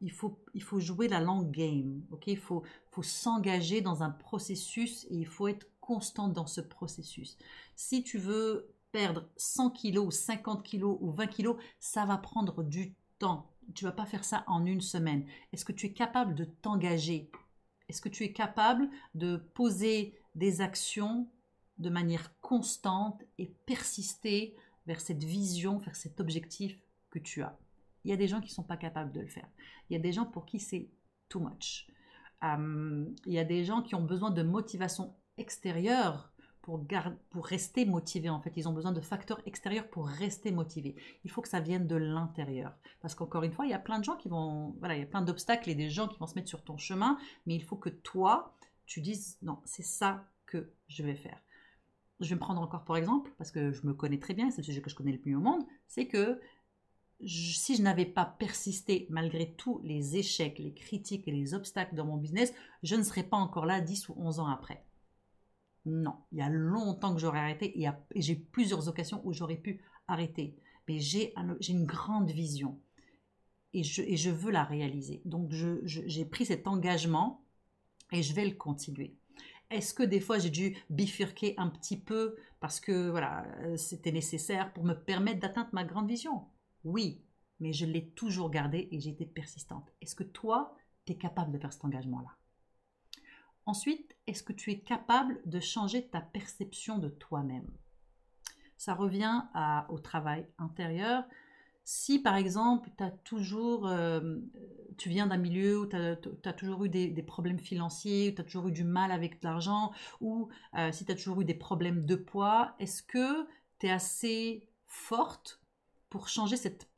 Il 0.00 0.10
faut, 0.10 0.42
il 0.54 0.62
faut 0.62 0.80
jouer 0.80 1.06
la 1.06 1.20
long 1.20 1.42
game, 1.42 2.02
Il 2.26 2.38
faut, 2.38 2.62
faut 2.90 3.02
s'engager 3.02 3.82
dans 3.82 4.02
un 4.02 4.08
processus 4.08 5.04
et 5.10 5.16
il 5.16 5.26
faut 5.26 5.48
être 5.48 5.66
constant 5.80 6.28
dans 6.28 6.46
ce 6.46 6.62
processus. 6.62 7.36
Si 7.76 8.02
tu 8.02 8.16
veux 8.16 8.74
perdre 8.90 9.28
100 9.36 9.70
kilos, 9.70 10.14
50 10.14 10.62
kilos 10.62 10.96
ou 11.02 11.10
20 11.10 11.26
kilos, 11.26 11.56
ça 11.78 12.06
va 12.06 12.16
prendre 12.16 12.62
du 12.62 12.94
temps. 13.18 13.50
Tu 13.74 13.84
vas 13.84 13.92
pas 13.92 14.06
faire 14.06 14.24
ça 14.24 14.44
en 14.46 14.64
une 14.64 14.80
semaine. 14.80 15.26
Est-ce 15.52 15.66
que 15.66 15.72
tu 15.72 15.86
es 15.86 15.92
capable 15.92 16.34
de 16.34 16.44
t'engager 16.44 17.30
Est-ce 17.88 18.00
que 18.00 18.08
tu 18.08 18.24
es 18.24 18.32
capable 18.32 18.88
de 19.14 19.36
poser 19.54 20.14
des 20.34 20.60
actions 20.60 21.28
de 21.78 21.90
manière 21.90 22.38
constante 22.40 23.22
et 23.38 23.52
persister 23.66 24.56
vers 24.86 25.00
cette 25.00 25.24
vision, 25.24 25.78
vers 25.78 25.96
cet 25.96 26.20
objectif 26.20 26.78
que 27.10 27.18
tu 27.18 27.42
as? 27.42 27.58
Il 28.04 28.10
y 28.10 28.14
a 28.14 28.16
des 28.16 28.28
gens 28.28 28.40
qui 28.40 28.50
ne 28.50 28.54
sont 28.54 28.62
pas 28.62 28.76
capables 28.76 29.12
de 29.12 29.20
le 29.20 29.28
faire. 29.28 29.48
Il 29.88 29.94
y 29.94 29.96
a 29.96 30.00
des 30.00 30.12
gens 30.12 30.26
pour 30.26 30.46
qui 30.46 30.60
c'est 30.60 30.88
too 31.28 31.40
much. 31.40 31.88
Il 32.42 33.14
y 33.26 33.38
a 33.38 33.44
des 33.44 33.64
gens 33.64 33.82
qui 33.82 33.94
ont 33.94 34.04
besoin 34.04 34.30
de 34.30 34.42
motivation 34.42 35.14
extérieure 35.38 36.32
pour, 36.66 37.46
rester 37.46 37.86
motivés. 37.86 38.28
En 38.28 38.40
fait, 38.40 38.52
ils 38.56 38.68
ont 38.68 38.72
besoin 38.72 38.92
de 38.92 39.00
facteurs 39.00 39.40
extérieurs 39.46 39.88
pour 39.88 40.08
rester 40.08 40.50
motivés. 40.50 40.96
Il 41.24 41.30
faut 41.30 41.40
que 41.40 41.48
ça 41.48 41.60
vienne 41.60 41.86
de 41.86 41.96
l'intérieur. 41.96 42.76
Parce 43.00 43.14
qu'encore 43.14 43.44
une 43.44 43.52
fois, 43.52 43.66
il 43.66 43.70
y 43.70 43.74
a 43.74 43.78
plein 43.78 43.98
de 43.98 44.04
gens 44.04 44.16
qui 44.16 44.28
vont... 44.28 44.74
Voilà, 44.80 44.96
il 44.96 45.00
y 45.00 45.04
a 45.04 45.06
plein 45.06 45.22
d'obstacles 45.22 45.70
et 45.70 45.74
des 45.74 45.90
gens 45.90 46.08
qui 46.08 46.18
vont 46.18 46.26
se 46.26 46.34
mettre 46.34 46.48
sur 46.48 46.64
ton 46.64 46.76
chemin. 46.76 47.18
Mais 47.46 47.54
il 47.54 47.62
faut 47.62 47.76
que 47.76 47.88
toi, 47.88 48.56
tu 48.84 49.00
dises, 49.00 49.38
non, 49.42 49.60
c'est 49.64 49.84
ça 49.84 50.24
que 50.46 50.72
je 50.88 51.02
vais 51.02 51.16
faire 51.16 51.40
je 52.20 52.30
vais 52.30 52.36
me 52.36 52.40
prendre 52.40 52.62
encore 52.62 52.84
pour 52.84 52.96
exemple, 52.96 53.30
parce 53.36 53.50
que 53.50 53.72
je 53.72 53.86
me 53.86 53.92
connais 53.92 54.18
très 54.18 54.32
bien, 54.32 54.50
c'est 54.50 54.58
le 54.58 54.64
sujet 54.64 54.80
que 54.80 54.88
je 54.88 54.94
connais 54.94 55.12
le 55.12 55.18
plus 55.18 55.36
au 55.36 55.40
monde, 55.40 55.62
c'est 55.86 56.06
que 56.06 56.40
si 57.24 57.76
je 57.76 57.82
n'avais 57.82 58.06
pas 58.06 58.24
persisté 58.24 59.06
malgré 59.10 59.52
tous 59.54 59.80
les 59.82 60.16
échecs, 60.16 60.58
les 60.58 60.74
critiques 60.74 61.26
et 61.28 61.32
les 61.32 61.54
obstacles 61.54 61.94
dans 61.94 62.04
mon 62.04 62.16
business, 62.16 62.52
je 62.82 62.96
ne 62.96 63.02
serais 63.02 63.22
pas 63.22 63.36
encore 63.36 63.66
là 63.66 63.80
10 63.80 64.08
ou 64.08 64.14
11 64.16 64.40
ans 64.40 64.48
après. 64.48 64.85
Non, 65.86 66.16
il 66.32 66.38
y 66.38 66.42
a 66.42 66.48
longtemps 66.48 67.14
que 67.14 67.20
j'aurais 67.20 67.38
arrêté 67.38 67.80
et, 67.80 67.88
j'ai 68.16 68.34
plusieurs 68.34 68.88
occasions 68.88 69.22
où 69.24 69.32
j'aurais 69.32 69.56
pu 69.56 69.80
arrêter. 70.08 70.56
Mais 70.88 70.98
j'ai 70.98 71.32
une 71.68 71.86
grande 71.86 72.30
vision 72.30 72.78
et 73.72 73.84
je, 73.84 74.30
veux 74.30 74.50
la 74.50 74.64
réaliser. 74.64 75.22
Donc 75.24 75.52
j'ai 75.52 76.24
pris 76.24 76.46
cet 76.46 76.66
engagement 76.66 77.44
et 78.12 78.22
je 78.22 78.34
vais 78.34 78.44
le 78.44 78.54
continuer. 78.54 79.14
Est-ce 79.70 79.94
que 79.94 80.02
des 80.02 80.20
fois 80.20 80.38
j'ai 80.38 80.50
dû 80.50 80.76
bifurquer 80.90 81.54
un 81.56 81.68
petit 81.68 81.98
peu 81.98 82.36
parce 82.58 82.80
que 82.80 83.10
voilà, 83.10 83.46
c'était 83.76 84.12
nécessaire 84.12 84.72
pour 84.72 84.84
me 84.84 84.94
permettre 84.94 85.40
d'atteindre 85.40 85.70
ma 85.72 85.84
grande 85.84 86.08
vision? 86.08 86.46
Oui, 86.84 87.20
mais 87.60 87.72
je 87.72 87.86
l'ai 87.86 88.08
toujours 88.10 88.50
gardé 88.50 88.88
et 88.90 89.00
j'ai 89.00 89.10
été 89.10 89.24
persistante. 89.24 89.92
Est-ce 90.00 90.16
que 90.16 90.24
toi, 90.24 90.76
tu 91.04 91.12
es 91.12 91.16
capable 91.16 91.52
de 91.52 91.58
faire 91.58 91.72
cet 91.72 91.84
engagement-là? 91.84 92.36
Ensuite, 93.66 94.16
est-ce 94.26 94.42
que 94.42 94.52
tu 94.52 94.70
es 94.70 94.78
capable 94.78 95.40
de 95.44 95.60
changer 95.60 96.06
ta 96.08 96.20
perception 96.20 96.98
de 96.98 97.08
toi-même? 97.08 97.68
Ça 98.76 98.94
revient 98.94 99.42
au 99.88 99.98
travail 99.98 100.46
intérieur, 100.58 101.24
si 101.88 102.18
par 102.18 102.34
exemple, 102.34 102.90
as 102.98 103.12
toujours, 103.12 103.86
euh, 103.86 104.38
tu 104.98 105.08
viens 105.08 105.28
d'un 105.28 105.36
milieu 105.36 105.78
où 105.78 105.86
tu 105.86 105.96
as, 105.96 106.52
toujours 106.52 106.84
eu 106.84 106.88
des, 106.88 107.22
problèmes 107.22 107.60
financiers, 107.60 108.30
où 108.30 108.34
tu 108.34 108.40
as 108.40 108.44
toujours 108.44 108.66
eu 108.66 108.72
du 108.72 108.82
mal 108.82 109.12
avec 109.12 109.42
l'argent, 109.44 109.92
ou 110.20 110.48
euh, 110.76 110.90
si 110.90 111.04
tu 111.04 111.12
as 111.12 111.14
toujours 111.14 111.42
eu 111.42 111.44
des 111.44 111.54
problèmes 111.54 112.04
de 112.04 112.16
poids, 112.16 112.74
est-ce 112.80 113.04
que 113.04 113.46
tu 113.78 113.86
es 113.86 113.90
assez 113.90 114.68
forte 114.88 115.60
pour 116.10 116.28
changer 116.28 116.56
cette, 116.56 116.88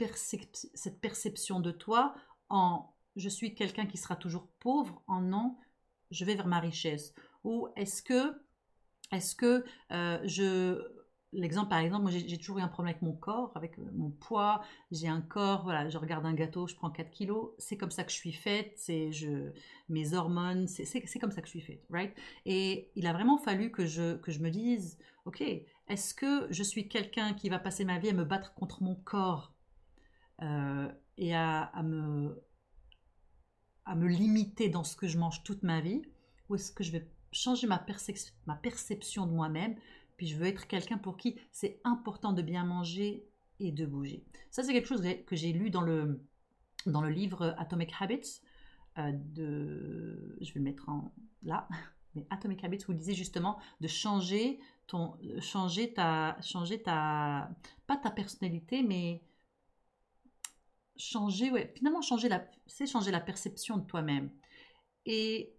cette 0.74 1.00
perception 1.02 1.60
de 1.60 1.70
toi 1.70 2.14
en 2.48 2.90
je 3.16 3.28
suis 3.28 3.54
quelqu'un 3.54 3.86
qui 3.86 3.98
sera 3.98 4.16
toujours 4.16 4.46
pauvre, 4.60 5.02
en 5.06 5.20
non, 5.20 5.56
je 6.10 6.24
vais 6.24 6.34
vers 6.34 6.46
ma 6.46 6.60
richesse 6.60 7.14
Ou 7.44 7.68
est-ce 7.76 8.02
que, 8.02 8.40
est-ce 9.12 9.34
que 9.34 9.64
euh, 9.92 10.18
je 10.24 10.82
L'exemple, 11.34 11.68
par 11.68 11.80
exemple, 11.80 12.02
moi 12.04 12.10
j'ai 12.10 12.38
toujours 12.38 12.58
eu 12.58 12.62
un 12.62 12.68
problème 12.68 12.94
avec 12.94 13.02
mon 13.02 13.12
corps, 13.12 13.52
avec 13.54 13.78
euh, 13.78 13.82
mon 13.92 14.10
poids. 14.10 14.62
J'ai 14.90 15.08
un 15.08 15.20
corps, 15.20 15.62
voilà, 15.62 15.86
je 15.90 15.98
regarde 15.98 16.24
un 16.24 16.32
gâteau, 16.32 16.66
je 16.66 16.74
prends 16.74 16.90
4 16.90 17.10
kilos. 17.10 17.50
C'est 17.58 17.76
comme 17.76 17.90
ça 17.90 18.02
que 18.02 18.10
je 18.10 18.16
suis 18.16 18.32
faite, 18.32 18.72
c'est 18.76 19.12
je, 19.12 19.52
mes 19.90 20.14
hormones, 20.14 20.66
c'est 20.68 21.18
comme 21.18 21.30
ça 21.30 21.42
que 21.42 21.46
je 21.46 21.50
suis 21.50 21.60
faite, 21.60 21.84
right? 21.90 22.14
Et 22.46 22.90
il 22.96 23.06
a 23.06 23.12
vraiment 23.12 23.36
fallu 23.36 23.70
que 23.70 23.84
je, 23.84 24.16
que 24.16 24.32
je 24.32 24.38
me 24.40 24.48
dise, 24.48 24.98
ok, 25.26 25.42
est-ce 25.88 26.14
que 26.14 26.46
je 26.50 26.62
suis 26.62 26.88
quelqu'un 26.88 27.34
qui 27.34 27.50
va 27.50 27.58
passer 27.58 27.84
ma 27.84 27.98
vie 27.98 28.08
à 28.08 28.14
me 28.14 28.24
battre 28.24 28.54
contre 28.54 28.82
mon 28.82 28.94
corps 28.94 29.52
euh, 30.40 30.88
et 31.18 31.34
à, 31.34 31.62
à, 31.62 31.82
me, 31.82 32.42
à 33.88 33.94
me 33.94 34.06
limiter 34.06 34.68
dans 34.68 34.84
ce 34.84 34.96
que 34.96 35.08
je 35.08 35.18
mange 35.18 35.42
toute 35.42 35.62
ma 35.62 35.80
vie 35.80 36.02
Ou 36.48 36.54
est-ce 36.54 36.70
que 36.70 36.84
je 36.84 36.92
vais 36.92 37.08
changer 37.32 37.66
ma, 37.66 37.78
perception 37.78 39.26
de 39.26 39.32
moi-même 39.32 39.76
puis 40.16 40.26
je 40.26 40.36
veux 40.36 40.46
être 40.46 40.66
quelqu'un 40.66 40.98
pour 40.98 41.16
qui 41.16 41.38
c'est 41.52 41.80
important 41.84 42.32
de 42.32 42.42
bien 42.42 42.64
manger 42.64 43.24
et 43.60 43.70
de 43.70 43.86
bouger. 43.86 44.24
Ça, 44.50 44.62
c'est 44.62 44.72
quelque 44.72 44.88
chose 44.88 45.02
que 45.26 45.36
j'ai 45.36 45.52
lu 45.52 45.70
dans 45.70 45.80
le, 45.80 46.20
dans 46.86 47.00
le 47.00 47.10
livre 47.10 47.54
Atomic 47.56 47.92
Habits. 48.00 48.40
Euh, 48.98 49.12
de, 49.12 50.36
je 50.40 50.52
vais 50.52 50.60
le 50.60 50.64
mettre 50.64 50.88
en, 50.88 51.12
là. 51.42 51.68
Mais 52.14 52.26
Atomic 52.30 52.64
Habits, 52.64 52.84
vous 52.86 52.94
disait 52.94 53.14
justement 53.14 53.58
de 53.80 53.86
changer, 53.86 54.58
ton, 54.86 55.14
changer, 55.40 55.92
ta, 55.92 56.36
changer 56.40 56.82
ta, 56.82 57.50
pas 57.86 57.96
ta 57.96 58.10
personnalité, 58.10 58.82
mais 58.82 59.22
changer, 60.98 61.50
ouais, 61.50 61.72
finalement 61.76 62.02
changer 62.02 62.28
la, 62.28 62.44
c'est 62.66 62.86
changer 62.86 63.10
la 63.10 63.20
perception 63.20 63.78
de 63.78 63.86
toi-même. 63.86 64.30
Et 65.06 65.54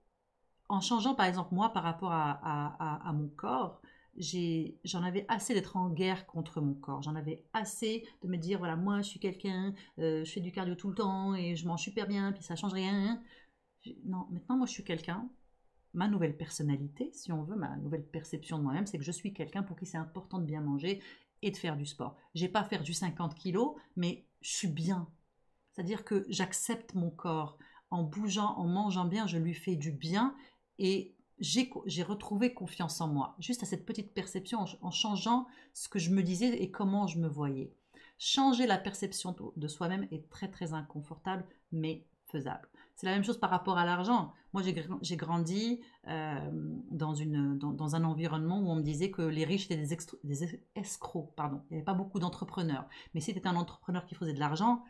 en 0.70 0.82
changeant, 0.82 1.16
par 1.16 1.26
exemple, 1.28 1.56
moi, 1.56 1.74
par 1.74 1.84
rapport 1.84 2.12
à, 2.12 2.32
à, 2.44 3.10
à 3.10 3.14
mon 3.14 3.30
corps, 3.30 3.82
j'en 4.18 5.04
avais 5.04 5.26
assez 5.30 5.54
d'être 5.54 5.78
en 5.78 5.90
guerre 5.90 6.26
contre 6.28 6.62
mon 6.62 6.74
corps. 6.74 7.02
J'en 7.02 7.16
avais 7.16 7.44
assez 7.54 8.06
de 8.22 8.28
me 8.28 8.38
dire, 8.38 8.60
voilà, 8.60 8.76
moi, 8.76 9.02
je 9.02 9.10
suis 9.10 9.20
quelqu'un, 9.20 9.74
euh, 10.00 10.24
je 10.26 10.32
fais 10.32 10.42
du 10.42 10.52
cardio 10.52 10.76
tout 10.76 10.90
le 10.90 10.96
temps 10.96 11.36
et 11.36 11.56
je 11.56 11.68
mange 11.68 11.82
super 11.82 12.08
bien, 12.08 12.32
puis 12.32 12.44
ça 12.44 12.56
change 12.56 12.74
rien. 12.74 13.22
Non, 14.06 14.28
maintenant, 14.32 14.58
moi, 14.58 14.68
je 14.68 14.72
suis 14.74 14.84
quelqu'un. 14.84 15.30
Ma 15.94 16.08
nouvelle 16.08 16.38
personnalité, 16.38 17.10
si 17.14 17.32
on 17.32 17.44
veut, 17.44 17.56
ma 17.56 17.76
nouvelle 17.78 18.06
perception 18.06 18.60
de 18.60 18.64
moi-même, 18.64 18.86
c'est 18.86 19.00
que 19.00 19.04
je 19.04 19.12
suis 19.12 19.34
quelqu'un 19.34 19.64
pour 19.64 19.78
qui 19.78 19.86
c'est 19.88 19.98
important 19.98 20.38
de 20.38 20.46
bien 20.46 20.62
manger 20.62 21.02
et 21.42 21.52
de 21.52 21.58
faire 21.58 21.78
du 21.78 21.86
sport. 21.86 22.16
J'ai 22.36 22.50
pas 22.50 22.64
faire 22.64 22.84
du 22.84 22.94
50 22.94 23.36
kilos, 23.36 23.76
mais 23.96 24.26
je 24.42 24.52
suis 24.52 24.68
bien. 24.68 25.08
C'est-à-dire 25.80 26.04
que 26.04 26.26
j'accepte 26.28 26.94
mon 26.94 27.10
corps. 27.10 27.58
En 27.90 28.04
bougeant, 28.04 28.54
en 28.58 28.68
mangeant 28.68 29.06
bien, 29.06 29.28
je 29.28 29.38
lui 29.38 29.54
fais 29.54 29.78
du 29.78 29.94
bien 29.94 30.36
et 30.78 31.16
j'ai 31.40 32.04
retrouvé 32.04 32.54
confiance 32.54 33.00
en 33.00 33.08
moi, 33.08 33.38
juste 33.40 33.64
à 33.64 33.66
cette 33.66 33.86
petite 33.86 34.14
perception, 34.14 34.66
en, 34.82 34.92
changeant 34.92 35.48
ce 35.74 35.88
que 35.88 35.98
je 35.98 36.10
me 36.10 36.22
disais 36.22 36.50
et 36.62 36.70
comment 36.70 37.08
je 37.08 37.18
me 37.18 37.30
voyais. 37.30 37.74
Changer 38.18 38.68
la 38.68 38.78
perception 38.78 39.34
de 39.56 39.68
soi-même 39.70 40.06
est 40.12 40.30
très 40.30 40.52
très 40.52 40.74
inconfortable, 40.74 41.46
mais 41.72 42.06
faisable. 42.26 42.68
C'est 42.98 43.06
la 43.06 43.14
même 43.14 43.24
chose 43.24 43.40
par 43.40 43.50
rapport 43.50 43.78
à 43.78 43.86
l'argent. 43.86 44.34
Moi, 44.52 44.62
j'ai 45.02 45.16
grandi 45.16 45.80
euh, 46.10 46.52
dans, 46.92 47.96
un 47.96 48.04
environnement 48.04 48.60
où 48.60 48.70
on 48.70 48.76
me 48.76 48.82
disait 48.82 49.12
que 49.12 49.22
les 49.22 49.46
riches 49.46 49.72
étaient 49.72 49.78
des, 49.78 49.96
des 50.26 50.62
escrocs. 50.76 51.34
Pardon. 51.38 51.62
Il 51.70 51.76
n'y 51.76 51.78
avait 51.78 51.86
pas 51.86 51.94
beaucoup 51.94 52.20
d'entrepreneurs. 52.20 52.90
Mais 53.14 53.22
si 53.22 53.32
tu 53.32 53.40
étais 53.40 53.48
un 53.48 53.56
entrepreneur 53.56 54.06
qui 54.06 54.16
faisait 54.16 54.34
de 54.34 54.40
l'argent, 54.40 54.84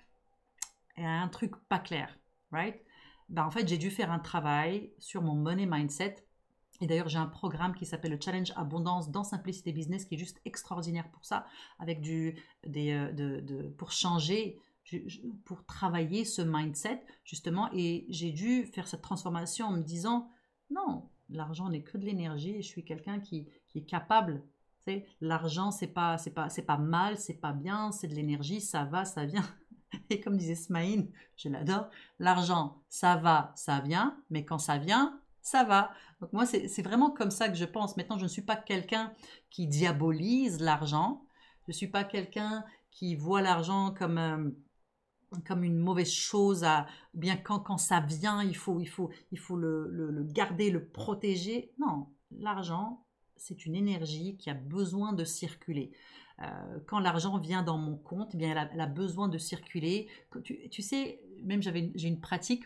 a 1.05 1.21
un 1.21 1.27
truc 1.27 1.55
pas 1.67 1.79
clair. 1.79 2.17
Right? 2.51 2.81
Ben, 3.29 3.45
en 3.45 3.51
fait, 3.51 3.67
j'ai 3.67 3.77
dû 3.77 3.91
faire 3.91 4.11
un 4.11 4.19
travail 4.19 4.91
sur 4.97 5.21
mon 5.21 5.35
money 5.35 5.65
mindset 5.65 6.15
et 6.81 6.87
d'ailleurs, 6.87 7.09
j'ai 7.09 7.17
un 7.17 7.27
programme 7.27 7.75
qui 7.75 7.85
s'appelle 7.85 8.11
le 8.11 8.19
Challenge 8.21 8.51
Abondance 8.55 9.11
dans 9.11 9.23
Simplicité 9.23 9.73
Business 9.73 10.05
qui 10.05 10.15
est 10.15 10.17
juste 10.17 10.39
extraordinaire 10.45 11.09
pour 11.11 11.25
ça, 11.25 11.45
avec 11.77 11.99
du, 12.01 12.35
des, 12.65 12.91
euh, 12.91 13.11
de, 13.11 13.67
pour 13.77 13.91
changer, 13.91 14.57
pour 15.45 15.65
travailler 15.65 16.25
ce 16.25 16.41
mindset 16.41 17.03
justement. 17.25 17.69
Et 17.73 18.05
j'ai 18.09 18.31
dû 18.31 18.65
faire 18.65 18.87
cette 18.87 19.01
transformation 19.01 19.67
en 19.67 19.71
me 19.71 19.83
disant 19.83 20.29
non, 20.69 21.09
l'argent 21.29 21.69
n'est 21.69 21.83
que 21.83 21.97
de 21.97 22.05
l'énergie 22.05 22.55
et 22.55 22.61
je 22.61 22.67
suis 22.67 22.85
quelqu'un 22.85 23.19
qui, 23.19 23.47
qui, 23.67 23.79
est 23.79 23.85
capable. 23.85 24.43
L'argent, 25.21 25.69
c'est 25.69 25.87
pas, 25.87 26.17
c'est 26.17 26.31
pas, 26.31 26.49
c'est 26.49 26.63
pas 26.63 26.77
mal, 26.77 27.19
c'est 27.19 27.39
pas 27.39 27.53
bien, 27.53 27.91
c'est 27.91 28.07
de 28.07 28.15
l'énergie, 28.15 28.59
ça 28.59 28.85
va, 28.85 29.05
ça 29.05 29.23
vient. 29.25 29.45
Et 30.09 30.19
comme 30.21 30.37
disait 30.37 30.55
Smaïn, 30.55 31.07
je 31.35 31.49
l'adore, 31.49 31.89
l'argent, 32.19 32.81
ça 32.89 33.15
va, 33.15 33.53
ça 33.55 33.79
vient, 33.79 34.17
mais 34.29 34.45
quand 34.45 34.59
ça 34.59 34.77
vient, 34.77 35.19
ça 35.41 35.63
va. 35.63 35.91
Donc 36.21 36.33
moi, 36.33 36.45
c'est 36.45 36.81
vraiment 36.81 37.11
comme 37.11 37.31
ça 37.31 37.49
que 37.49 37.55
je 37.55 37.65
pense. 37.65 37.97
Maintenant, 37.97 38.17
je 38.17 38.23
ne 38.23 38.29
suis 38.29 38.41
pas 38.41 38.55
quelqu'un 38.55 39.13
qui 39.49 39.67
diabolise 39.67 40.59
l'argent. 40.59 41.23
Je 41.65 41.71
ne 41.71 41.73
suis 41.73 41.87
pas 41.87 42.03
quelqu'un 42.03 42.63
qui 42.91 43.15
voit 43.15 43.41
l'argent 43.41 43.93
comme, 43.97 44.17
euh, 44.17 44.49
comme 45.47 45.63
une 45.63 45.77
mauvaise 45.77 46.11
chose. 46.11 46.63
À, 46.63 46.87
bien 47.13 47.37
quand, 47.37 47.59
quand 47.59 47.77
ça 47.77 47.99
vient, 47.99 48.43
il 48.43 48.55
faut, 48.55 48.79
il 48.79 48.87
faut, 48.87 49.09
il 49.31 49.39
faut 49.39 49.55
le, 49.55 49.87
le, 49.89 50.23
garder, 50.23 50.71
le 50.71 50.85
protéger. 50.85 51.71
Non, 51.79 52.07
l'argent, 52.31 53.05
c'est 53.35 53.65
une 53.65 53.75
énergie 53.75 54.37
qui 54.37 54.49
a 54.49 54.53
besoin 54.53 55.13
de 55.13 55.23
circuler. 55.23 55.91
Euh, 56.41 56.79
quand 56.87 56.99
l'argent 56.99 57.37
vient 57.37 57.63
dans 57.63 57.77
mon 57.77 57.97
compte, 57.97 58.31
eh 58.33 58.37
bien, 58.37 58.69
elle 58.71 58.79
a, 58.79 58.87
besoin 58.87 59.27
de 59.27 59.37
circuler. 59.37 60.07
Tu, 60.43 60.69
tu 60.69 60.81
sais, 60.81 61.21
même 61.43 61.61
j'ai 61.61 62.07
une 62.07 62.21
pratique, 62.21 62.63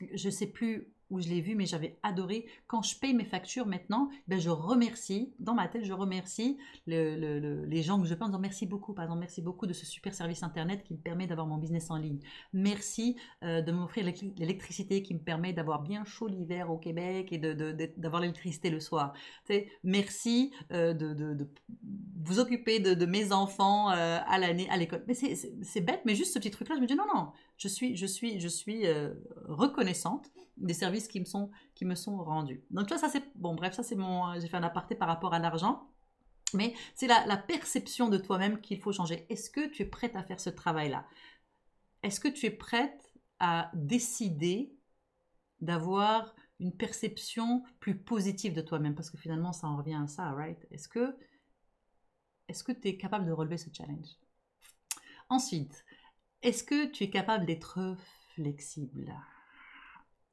je 0.00 0.26
ne 0.26 0.32
sais 0.32 0.46
plus 0.46 0.92
où 1.10 1.20
je 1.20 1.28
l'ai 1.28 1.40
vu, 1.40 1.54
mais 1.54 1.66
j'avais 1.66 1.98
adoré. 2.02 2.46
Quand 2.66 2.82
je 2.82 2.98
paye 2.98 3.14
mes 3.14 3.24
factures 3.24 3.66
maintenant, 3.66 4.10
ben 4.26 4.38
je 4.38 4.50
remercie, 4.50 5.32
dans 5.38 5.54
ma 5.54 5.68
tête, 5.68 5.84
je 5.84 5.92
remercie 5.92 6.58
les 6.86 7.82
gens 7.82 8.00
que 8.00 8.06
je 8.06 8.14
pense 8.14 8.34
en 8.34 8.38
merci 8.38 8.66
beaucoup, 8.66 8.92
par 8.92 9.04
exemple, 9.04 9.20
merci 9.20 9.42
beaucoup 9.42 9.66
de 9.66 9.72
ce 9.72 9.86
super 9.86 10.14
service 10.14 10.42
Internet 10.42 10.82
qui 10.84 10.94
me 10.94 10.98
permet 10.98 11.26
d'avoir 11.26 11.46
mon 11.46 11.56
business 11.56 11.90
en 11.90 11.96
ligne. 11.96 12.18
Merci 12.52 13.16
euh, 13.44 13.62
de 13.62 13.72
m'offrir 13.72 14.04
l'électricité 14.04 15.02
qui 15.02 15.14
me 15.14 15.20
permet 15.20 15.52
d'avoir 15.52 15.82
bien 15.82 16.04
chaud 16.04 16.28
l'hiver 16.28 16.70
au 16.70 16.78
Québec 16.78 17.32
et 17.32 17.38
d'avoir 17.38 18.20
l'électricité 18.20 18.70
le 18.70 18.80
soir. 18.80 19.12
merci 19.82 20.52
euh, 20.72 20.94
de, 20.94 21.48
vous 22.22 22.38
occuper 22.40 22.80
de, 22.80 23.06
mes 23.06 23.32
enfants 23.32 23.90
euh, 23.90 24.18
à 24.26 24.38
l'année, 24.38 24.68
à 24.70 24.76
l'école. 24.76 25.04
Mais 25.06 25.14
c'est 25.14 25.80
bête, 25.80 26.00
mais 26.04 26.14
juste 26.14 26.34
ce 26.34 26.38
petit 26.38 26.50
truc-là, 26.50 26.76
je 26.76 26.80
me 26.80 26.86
dis 26.86 26.94
non, 26.94 27.06
non, 27.14 27.32
je 27.58 27.68
suis, 27.68 27.96
je 27.96 28.06
suis, 28.06 28.40
je 28.40 28.48
suis 28.48 28.84
reconnaissante 29.46 30.30
des 30.56 30.74
services 30.74 31.08
qui 31.08 31.20
me 31.20 31.24
sont, 31.24 31.50
qui 31.74 31.84
me 31.84 31.94
sont 31.94 32.16
rendus. 32.16 32.64
Donc 32.70 32.88
ça 32.88 33.08
c'est 33.08 33.24
bon. 33.36 33.54
Bref, 33.54 33.74
ça 33.74 33.82
c'est 33.82 33.96
mon. 33.96 34.38
J'ai 34.40 34.48
fait 34.48 34.56
un 34.56 34.62
aparté 34.62 34.94
par 34.94 35.08
rapport 35.08 35.34
à 35.34 35.38
l'argent. 35.38 35.88
Mais 36.54 36.74
c'est 36.94 37.06
la, 37.06 37.36
perception 37.36 38.08
de 38.08 38.16
toi-même 38.16 38.60
qu'il 38.60 38.80
faut 38.80 38.92
changer. 38.92 39.26
Est-ce 39.28 39.50
que 39.50 39.68
tu 39.68 39.82
es 39.82 39.84
prête 39.84 40.16
à 40.16 40.22
faire 40.22 40.40
ce 40.40 40.50
travail-là? 40.50 41.06
Est-ce 42.02 42.20
que 42.20 42.28
tu 42.28 42.46
es 42.46 42.50
prête 42.50 43.12
à 43.38 43.70
décider 43.74 44.74
d'avoir 45.60 46.34
une 46.58 46.74
perception 46.74 47.64
plus 47.80 47.98
positive 47.98 48.54
de 48.54 48.62
toi-même? 48.62 48.94
Parce 48.94 49.10
que 49.10 49.18
finalement, 49.18 49.52
ça 49.52 49.66
en 49.66 49.76
revient 49.76 50.00
à 50.02 50.06
ça, 50.06 50.30
right? 50.30 50.66
Est-ce 50.70 50.88
que 50.88 51.12
tu 52.72 52.88
es 52.88 52.96
capable 52.96 53.26
de 53.26 53.32
relever 53.32 53.58
ce 53.58 53.68
challenge? 53.70 54.08
Ensuite, 55.28 55.84
est-ce 56.42 56.64
que 56.64 56.86
tu 56.86 57.04
es 57.04 57.10
capable 57.10 57.46
d'être 57.46 57.96
flexible? 58.34 59.14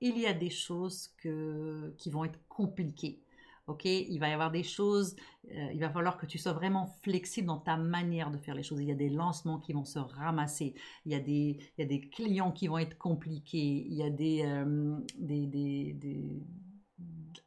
Il 0.01 0.17
y 0.19 0.27
a 0.27 0.33
des 0.33 0.49
choses 0.49 1.09
que, 1.17 1.95
qui 1.97 2.09
vont 2.09 2.25
être 2.25 2.39
compliquées. 2.47 3.21
Ok, 3.67 3.85
il 3.85 4.19
va 4.19 4.29
y 4.29 4.33
avoir 4.33 4.51
des 4.51 4.61
choses, 4.61 5.15
euh, 5.51 5.71
il 5.73 5.79
va 5.79 5.89
falloir 5.89 6.19
que 6.19 6.27
tu 6.27 6.37
sois 6.37 6.53
vraiment 6.53 6.85
flexible 7.01 7.47
dans 7.47 7.57
ta 7.57 7.77
manière 7.77 8.29
de 8.29 8.37
faire 8.37 8.53
les 8.53 8.61
choses. 8.61 8.79
Il 8.79 8.87
y 8.87 8.91
a 8.91 8.95
des 8.95 9.09
lancements 9.09 9.59
qui 9.59 9.73
vont 9.73 9.85
se 9.85 9.97
ramasser, 9.97 10.75
il 11.05 11.11
y 11.11 11.15
a 11.15 11.19
des, 11.19 11.57
il 11.75 11.81
y 11.81 11.81
a 11.81 11.87
des 11.87 12.01
clients 12.01 12.51
qui 12.51 12.67
vont 12.67 12.77
être 12.77 12.95
compliqués, 12.99 13.87
il 13.87 13.95
y 13.95 14.03
a 14.03 14.11
des, 14.11 14.43
euh, 14.45 14.99
des, 15.17 15.47
des, 15.47 16.43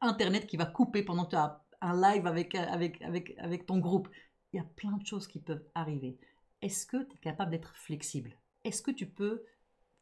Internet 0.00 0.46
qui 0.46 0.56
va 0.56 0.66
couper 0.66 1.04
pendant 1.04 1.24
que 1.24 1.30
tu 1.30 1.36
as 1.36 1.64
un 1.80 1.94
live 2.00 2.26
avec, 2.26 2.54
avec, 2.56 3.00
avec, 3.02 3.34
avec 3.38 3.66
ton 3.66 3.78
groupe. 3.78 4.08
Il 4.52 4.56
y 4.56 4.60
a 4.60 4.66
plein 4.76 4.96
de 4.96 5.06
choses 5.06 5.28
qui 5.28 5.38
peuvent 5.38 5.64
arriver. 5.74 6.18
Est-ce 6.62 6.86
que 6.86 7.04
tu 7.04 7.14
es 7.14 7.18
capable 7.20 7.52
d'être 7.52 7.74
flexible? 7.76 8.36
Est-ce 8.68 8.82
que 8.82 8.90
tu 8.90 9.06
peux 9.06 9.44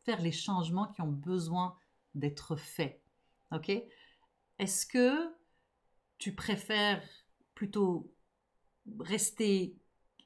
faire 0.07 0.21
les 0.23 0.33
changements 0.33 0.87
qui 0.87 1.03
ont 1.03 1.13
besoin 1.13 1.77
d'être 2.15 2.57
fait. 2.57 3.03
Ok? 3.53 3.71
Est-ce 4.59 4.87
que 4.87 5.35
tu 6.19 6.35
préfères 6.35 7.03
plutôt 7.55 8.13
rester 9.01 9.77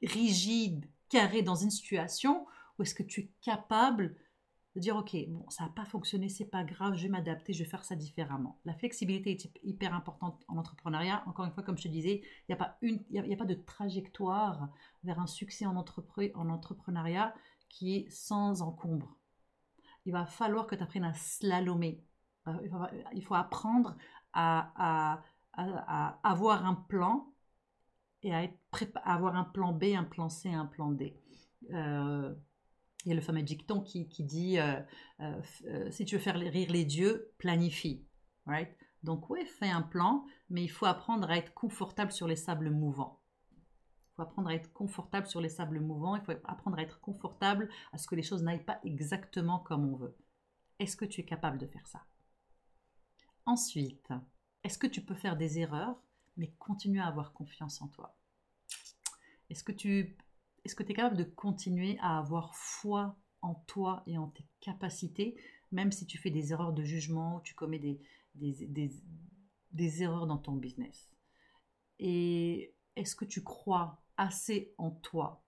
rigide, 0.01 0.85
carré 1.09 1.41
dans 1.41 1.55
une 1.55 1.71
situation, 1.71 2.45
ou 2.77 2.83
est-ce 2.83 2.95
que 2.95 3.03
tu 3.03 3.21
es 3.21 3.31
capable 3.41 4.15
de 4.75 4.79
dire 4.79 4.95
ok 4.95 5.13
bon 5.27 5.49
ça 5.49 5.65
n'a 5.65 5.69
pas 5.69 5.83
fonctionné 5.83 6.29
c'est 6.29 6.45
pas 6.45 6.63
grave 6.63 6.95
je 6.95 7.03
vais 7.03 7.09
m'adapter 7.09 7.51
je 7.51 7.61
vais 7.61 7.69
faire 7.69 7.83
ça 7.83 7.95
différemment? 7.95 8.61
La 8.63 8.73
flexibilité 8.73 9.31
est 9.31 9.51
hyper 9.63 9.93
importante 9.93 10.45
en 10.47 10.57
entrepreneuriat. 10.57 11.23
Encore 11.27 11.45
une 11.45 11.51
fois 11.51 11.63
comme 11.63 11.77
je 11.77 11.83
te 11.83 11.87
disais 11.89 12.21
il 12.23 12.45
n'y 12.49 12.53
a 12.53 12.57
pas 12.57 12.77
une 12.81 13.03
il 13.09 13.27
y 13.27 13.33
a, 13.33 13.37
pas 13.37 13.45
de 13.45 13.55
trajectoire 13.55 14.69
vers 15.03 15.19
un 15.19 15.27
succès 15.27 15.65
en, 15.65 15.75
en 15.75 16.49
entrepreneuriat 16.49 17.33
qui 17.71 17.95
est 17.95 18.09
sans 18.09 18.61
encombre 18.61 19.17
il 20.05 20.11
va 20.11 20.25
falloir 20.25 20.67
que 20.67 20.75
tu 20.75 20.83
apprennes 20.83 21.03
à 21.03 21.13
slalomer. 21.13 22.03
Euh, 22.47 22.53
il 23.13 23.23
faut 23.23 23.35
apprendre 23.35 23.95
à, 24.33 25.21
avoir 26.23 26.65
un 26.65 26.75
plan 26.75 27.33
et 28.23 28.33
à, 28.33 28.43
être 28.43 28.57
avoir 29.03 29.35
un 29.35 29.43
plan 29.43 29.73
B, 29.73 29.85
un 29.95 30.03
plan 30.03 30.29
C, 30.29 30.49
un 30.49 30.65
plan 30.65 30.91
D. 30.91 31.19
Euh, 31.71 32.33
il 33.05 33.09
y 33.09 33.11
a 33.11 33.15
le 33.15 33.21
fameux 33.21 33.41
dicton 33.41 33.81
qui, 33.81 34.05
dit 34.19 34.59
euh, 34.59 35.91
si 35.91 36.05
tu 36.05 36.15
veux 36.15 36.21
faire 36.21 36.35
rire 36.35 36.71
les 36.71 36.85
dieux, 36.85 37.31
planifie. 37.37 38.05
Right? 38.45 38.69
Donc, 39.03 39.29
oui, 39.29 39.45
fais 39.45 39.69
un 39.69 39.81
plan, 39.81 40.25
mais 40.49 40.63
il 40.63 40.69
faut 40.69 40.85
apprendre 40.85 41.29
à 41.29 41.37
être 41.37 41.53
confortable 41.53 42.11
sur 42.11 42.27
les 42.27 42.35
sables 42.35 42.69
mouvants. 42.69 43.20
Apprendre 44.21 44.49
à 44.49 44.53
être 44.53 44.71
confortable 44.71 45.25
sur 45.25 45.41
les 45.41 45.49
sables 45.49 45.79
mouvants. 45.79 46.15
Il 46.15 46.21
faut 46.21 46.31
apprendre 46.43 46.77
à 46.77 46.83
être 46.83 47.01
confortable 47.01 47.69
à 47.91 47.97
ce 47.97 48.07
que 48.07 48.13
les 48.13 48.21
choses 48.21 48.43
n'aillent 48.43 48.63
pas 48.63 48.79
exactement 48.83 49.57
comme 49.57 49.91
on 49.91 49.95
veut. 49.95 50.15
Est-ce 50.77 50.95
que 50.95 51.05
tu 51.05 51.21
es 51.21 51.25
capable 51.25 51.57
de 51.57 51.65
faire 51.65 51.87
ça? 51.87 52.05
Ensuite, 53.47 54.09
est-ce 54.63 54.77
que 54.77 54.85
tu 54.85 55.01
peux 55.01 55.15
faire 55.15 55.37
des 55.37 55.57
erreurs, 55.57 55.99
mais 56.37 56.51
continuer 56.59 57.01
à 57.01 57.07
avoir 57.07 57.33
confiance 57.33 57.81
en 57.81 57.87
toi? 57.87 58.15
Est-ce 59.49 59.63
que 59.63 59.71
tu 59.71 60.15
es 60.65 60.93
capable 60.93 61.17
de 61.17 61.23
continuer 61.23 61.97
à 61.99 62.19
avoir 62.19 62.53
foi 62.55 63.17
en 63.41 63.55
toi 63.55 64.03
et 64.05 64.19
en 64.19 64.27
tes 64.27 64.45
capacités, 64.59 65.35
même 65.71 65.91
si 65.91 66.05
tu 66.05 66.19
fais 66.19 66.29
des 66.29 66.51
erreurs 66.51 66.73
de 66.73 66.83
jugement, 66.83 67.37
ou 67.37 67.41
tu 67.41 67.55
commets 67.55 67.99
des 68.35 70.03
erreurs 70.03 70.27
dans 70.27 70.37
ton 70.37 70.53
business? 70.53 71.09
Et 71.97 72.75
est-ce 72.95 73.15
que 73.15 73.25
tu 73.25 73.43
crois 73.43 74.00
assez 74.21 74.73
en 74.77 74.91
toi 74.91 75.43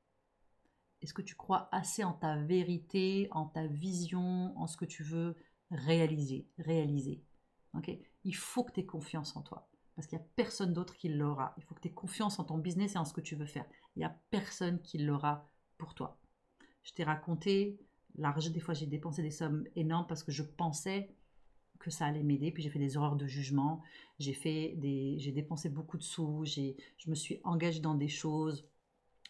Est-ce 1.01 1.13
que 1.13 1.21
tu 1.21 1.35
crois 1.35 1.69
assez 1.71 2.03
en 2.03 2.13
ta 2.13 2.37
vérité, 2.37 3.27
en 3.31 3.45
ta 3.45 3.67
vision, 3.67 4.57
en 4.57 4.65
ce 4.65 4.77
que 4.77 4.85
tu 4.85 5.03
veux 5.03 5.35
réaliser, 5.69 6.47
réaliser? 6.57 7.23
Il 8.23 8.35
faut 8.35 8.63
que 8.63 8.71
tu 8.71 8.79
aies 8.79 8.85
confiance 8.85 9.35
en 9.35 9.41
toi. 9.41 9.69
Parce 9.95 10.07
qu'il 10.07 10.17
n'y 10.17 10.23
a 10.23 10.27
personne 10.35 10.73
d'autre 10.73 10.95
qui 10.95 11.09
l'aura. 11.09 11.53
Il 11.57 11.63
faut 11.63 11.75
que 11.75 11.81
tu 11.81 11.87
aies 11.87 11.93
confiance 11.93 12.39
en 12.39 12.45
ton 12.45 12.57
business 12.57 12.95
et 12.95 12.97
en 12.97 13.05
ce 13.05 13.13
que 13.13 13.21
tu 13.21 13.35
veux 13.35 13.45
faire. 13.45 13.65
Il 13.95 13.99
n'y 13.99 14.05
a 14.05 14.17
personne 14.31 14.81
qui 14.81 14.97
l'aura 14.97 15.47
pour 15.77 15.93
toi. 15.93 16.17
Je 16.83 16.93
t'ai 16.93 17.03
raconté, 17.03 17.79
l'argent, 18.15 18.49
des 18.49 18.59
fois 18.59 18.73
j'ai 18.73 18.87
dépensé 18.87 19.21
des 19.21 19.31
sommes 19.31 19.65
énormes 19.75 20.07
parce 20.07 20.23
que 20.23 20.31
je 20.31 20.43
pensais 20.43 21.15
que 21.79 21.91
ça 21.91 22.05
allait 22.05 22.23
m'aider. 22.23 22.51
Puis 22.51 22.63
j'ai 22.63 22.69
fait 22.69 22.79
des 22.79 22.95
erreurs 22.95 23.15
de 23.15 23.27
jugement, 23.27 23.81
j'ai 24.19 24.33
fait 24.33 24.75
des, 24.77 25.17
j'ai 25.19 25.31
dépensé 25.31 25.69
beaucoup 25.69 25.97
de 25.97 26.03
sous, 26.03 26.45
j'ai, 26.45 26.77
je 26.97 27.09
me 27.09 27.15
suis 27.15 27.39
engagée 27.43 27.81
dans 27.81 27.95
des 27.95 28.07
choses. 28.07 28.65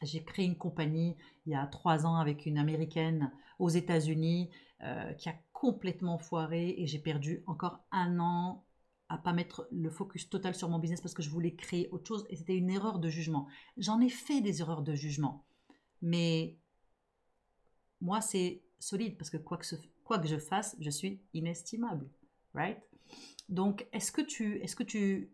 J'ai 0.02 0.24
créé 0.24 0.46
une 0.46 0.58
compagnie 0.58 1.16
il 1.46 1.52
y 1.52 1.56
a 1.56 1.66
trois 1.68 2.06
ans 2.06 2.16
avec 2.16 2.46
une 2.46 2.58
américaine 2.58 3.32
aux 3.60 3.70
États-Unis 3.70 4.50
euh, 4.82 5.14
qui 5.14 5.30
a 5.30 5.36
complètement 5.54 6.18
foiré 6.18 6.76
et 6.78 6.88
j'ai 6.88 7.00
perdu 7.00 7.44
encore 7.48 7.80
un 7.92 8.20
an 8.20 8.66
à 9.10 9.18
pas 9.18 9.34
mettre 9.34 9.68
le 9.72 9.90
focus 9.90 10.30
total 10.30 10.56
sur 10.56 10.70
mon 10.70 10.80
business 10.80 11.02
parce 11.02 11.14
que 11.14 11.22
je 11.22 11.30
voulais 11.30 11.54
créer 11.54 11.88
autre 11.92 12.08
chose 12.08 12.26
et 12.30 12.36
c'était 12.36 12.58
une 12.58 12.70
erreur 12.70 13.00
de 13.00 13.10
jugement. 13.10 13.48
J'en 13.78 14.02
ai 14.02 14.10
fait 14.10 14.42
des 14.42 14.62
erreurs 14.62 14.82
de 14.82 14.96
jugement, 14.96 15.46
mais 16.02 16.58
moi 18.02 18.22
c'est 18.22 18.64
solide 18.80 19.18
parce 19.18 19.30
que 19.30 19.38
quoi 19.38 19.58
que, 19.58 19.66
quoi 20.04 20.20
que 20.20 20.28
je 20.28 20.38
fasse, 20.38 20.76
je 20.80 20.90
suis 20.90 21.22
inestimable, 21.34 22.10
right? 22.54 22.78
Donc 23.50 23.88
est-ce 23.92 24.12
que 24.12 24.22
tu 24.22 25.32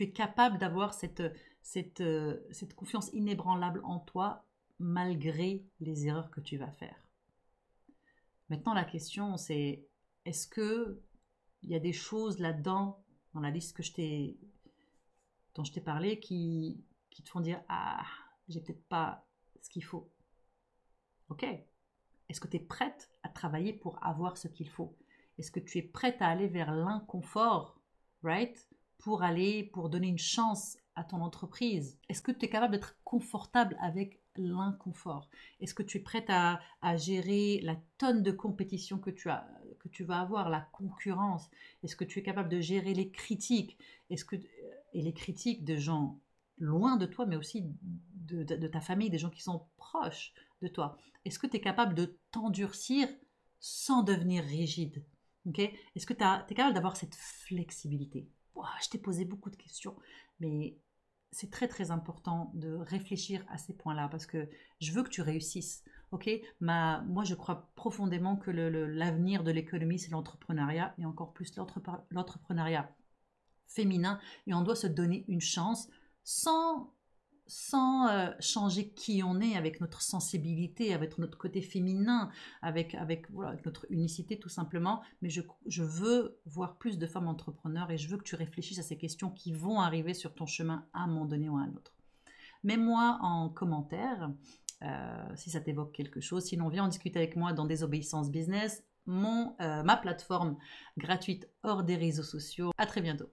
es 0.00 0.10
capable 0.12 0.58
d'avoir 0.58 0.94
cette 0.94 1.22
cette, 1.62 2.74
confiance 2.74 3.10
inébranlable 3.12 3.82
en 3.84 4.00
toi 4.00 4.44
malgré 4.78 5.64
les 5.80 6.06
erreurs 6.06 6.30
que 6.30 6.40
tu 6.40 6.56
vas 6.56 6.70
faire? 6.72 6.96
Maintenant, 8.48 8.74
la 8.74 8.84
question, 8.84 9.36
c'est 9.36 9.86
est-ce 10.24 10.48
que 10.48 11.00
il 11.62 11.70
y 11.70 11.74
a 11.74 11.80
des 11.80 11.92
choses 11.92 12.38
là-dedans, 12.38 13.04
dans 13.34 13.40
la 13.40 13.50
liste 13.50 13.76
que 13.76 13.82
je 13.82 13.92
t'ai, 13.92 14.38
dont 15.54 15.62
je 15.62 15.72
t'ai 15.72 15.80
parlé, 15.80 16.18
qui, 16.18 16.82
qui 17.10 17.22
te 17.22 17.28
font 17.28 17.40
dire 17.40 17.62
Ah, 17.68 18.04
j'ai 18.48 18.60
peut-être 18.60 18.88
pas 18.88 19.26
ce 19.60 19.68
qu'il 19.68 19.84
faut. 19.84 20.10
Ok. 21.28 21.44
Est-ce 22.28 22.40
que 22.40 22.48
tu 22.48 22.56
es 22.56 22.60
prête 22.60 23.10
à 23.22 23.28
travailler 23.28 23.72
pour 23.72 24.02
avoir 24.04 24.36
ce 24.36 24.48
qu'il 24.48 24.68
faut? 24.68 24.96
Est-ce 25.40 25.50
que 25.50 25.58
tu 25.58 25.78
es 25.78 25.82
prête 25.82 26.20
à 26.20 26.28
aller 26.28 26.48
vers 26.48 26.70
l'inconfort, 26.70 27.80
right 28.22 28.68
Pour 28.98 29.22
aller, 29.22 29.64
pour 29.64 29.88
donner 29.88 30.08
une 30.08 30.18
chance 30.18 30.76
à 30.96 31.02
ton 31.02 31.22
entreprise? 31.22 31.98
Est-ce 32.10 32.20
que 32.20 32.30
tu 32.30 32.44
es 32.44 32.50
capable 32.50 32.72
d'être 32.72 32.98
confortable 33.04 33.74
avec 33.80 34.20
l'inconfort? 34.36 35.30
Est-ce 35.60 35.72
que 35.72 35.82
tu 35.82 35.96
es 35.96 36.02
prête 36.02 36.28
à, 36.28 36.60
gérer 36.98 37.58
la 37.62 37.76
tonne 37.96 38.22
de 38.22 38.32
compétition 38.32 38.98
que 38.98 39.08
tu, 39.08 39.30
as, 39.30 39.48
que 39.78 39.88
tu 39.88 40.04
vas 40.04 40.20
avoir, 40.20 40.50
la 40.50 40.60
concurrence? 40.72 41.48
Est-ce 41.82 41.96
que 41.96 42.04
tu 42.04 42.18
es 42.18 42.22
capable 42.22 42.50
de 42.50 42.60
gérer 42.60 42.92
les 42.92 43.10
critiques? 43.10 43.78
Est-ce 44.10 44.26
que, 44.26 44.36
Et 44.92 45.00
les 45.00 45.14
critiques 45.14 45.64
de 45.64 45.76
gens 45.76 46.20
loin 46.58 46.98
de 46.98 47.06
toi, 47.06 47.24
mais 47.24 47.36
aussi 47.36 47.64
de, 48.26 48.66
ta 48.66 48.82
famille, 48.82 49.08
des 49.08 49.16
gens 49.16 49.30
qui 49.30 49.40
sont 49.40 49.64
proches 49.78 50.34
de 50.60 50.68
toi. 50.68 50.98
Est-ce 51.24 51.38
que 51.38 51.46
tu 51.46 51.56
es 51.56 51.60
capable 51.62 51.94
de 51.94 52.18
t'endurcir 52.30 53.08
sans 53.58 54.02
devenir 54.02 54.44
rigide? 54.44 55.02
Est-ce 55.46 56.06
que 56.06 56.14
tu 56.14 56.22
es 56.22 56.54
capable 56.54 56.74
d'avoir 56.74 56.96
cette 56.96 57.14
flexibilité? 57.14 58.28
Je 58.82 58.88
t'ai 58.90 58.98
posé 58.98 59.24
beaucoup 59.24 59.50
de 59.50 59.56
questions, 59.56 59.96
mais 60.38 60.76
c'est 61.32 61.50
très 61.50 61.68
très 61.68 61.90
important 61.90 62.50
de 62.54 62.74
réfléchir 62.74 63.44
à 63.48 63.56
ces 63.56 63.72
points-là 63.72 64.08
parce 64.08 64.26
que 64.26 64.48
je 64.80 64.92
veux 64.92 65.02
que 65.02 65.08
tu 65.08 65.22
réussisses. 65.22 65.84
Ok, 66.10 66.28
Ma, 66.58 67.02
moi 67.02 67.22
je 67.24 67.34
crois 67.34 67.70
profondément 67.76 68.36
que 68.36 68.50
l'avenir 68.50 69.44
de 69.44 69.52
l'économie 69.52 69.98
c'est 69.98 70.10
l'entrepreneuriat 70.10 70.94
et 70.98 71.06
encore 71.06 71.32
plus 71.32 71.54
l'entrepreneuriat 72.10 72.90
féminin 73.68 74.18
et 74.48 74.54
on 74.54 74.62
doit 74.62 74.74
se 74.74 74.88
donner 74.88 75.24
une 75.28 75.40
chance 75.40 75.88
sans 76.24 76.92
sans 77.50 78.08
euh, 78.08 78.30
changer 78.38 78.90
qui 78.90 79.22
on 79.24 79.40
est 79.40 79.56
avec 79.56 79.80
notre 79.80 80.02
sensibilité, 80.02 80.94
avec 80.94 81.18
notre 81.18 81.36
côté 81.36 81.60
féminin, 81.60 82.30
avec, 82.62 82.96
notre 83.64 83.86
unicité 83.90 84.38
tout 84.38 84.48
simplement. 84.48 85.02
Mais 85.20 85.30
je, 85.30 85.40
je, 85.66 85.82
veux 85.82 86.38
voir 86.46 86.76
plus 86.76 86.96
de 86.96 87.06
femmes 87.06 87.26
entrepreneurs 87.26 87.90
et 87.90 87.98
je 87.98 88.08
veux 88.08 88.18
que 88.18 88.22
tu 88.22 88.36
réfléchisses 88.36 88.78
à 88.78 88.82
ces 88.82 88.96
questions 88.96 89.30
qui 89.30 89.52
vont 89.52 89.80
arriver 89.80 90.14
sur 90.14 90.32
ton 90.32 90.46
chemin 90.46 90.86
à 90.92 91.00
un 91.00 91.06
moment 91.08 91.26
donné 91.26 91.48
ou 91.48 91.56
à 91.56 91.62
un 91.62 91.72
autre. 91.74 91.92
Mets-moi 92.62 93.18
en 93.20 93.48
commentaire 93.48 94.30
euh, 94.82 95.28
si 95.34 95.50
ça 95.50 95.60
t'évoque 95.60 95.92
quelque 95.92 96.20
chose. 96.20 96.44
Sinon, 96.44 96.68
viens 96.68 96.84
en 96.84 96.88
discuter 96.88 97.18
avec 97.18 97.34
moi 97.34 97.52
dans 97.52 97.64
Désobéissance 97.64 98.30
Business, 98.30 98.84
mon, 99.06 99.56
euh, 99.60 99.82
ma 99.82 99.96
plateforme 99.96 100.56
gratuite 100.98 101.48
hors 101.64 101.82
des 101.82 101.96
réseaux 101.96 102.22
sociaux. 102.22 102.70
À 102.78 102.86
très 102.86 103.00
bientôt. 103.00 103.28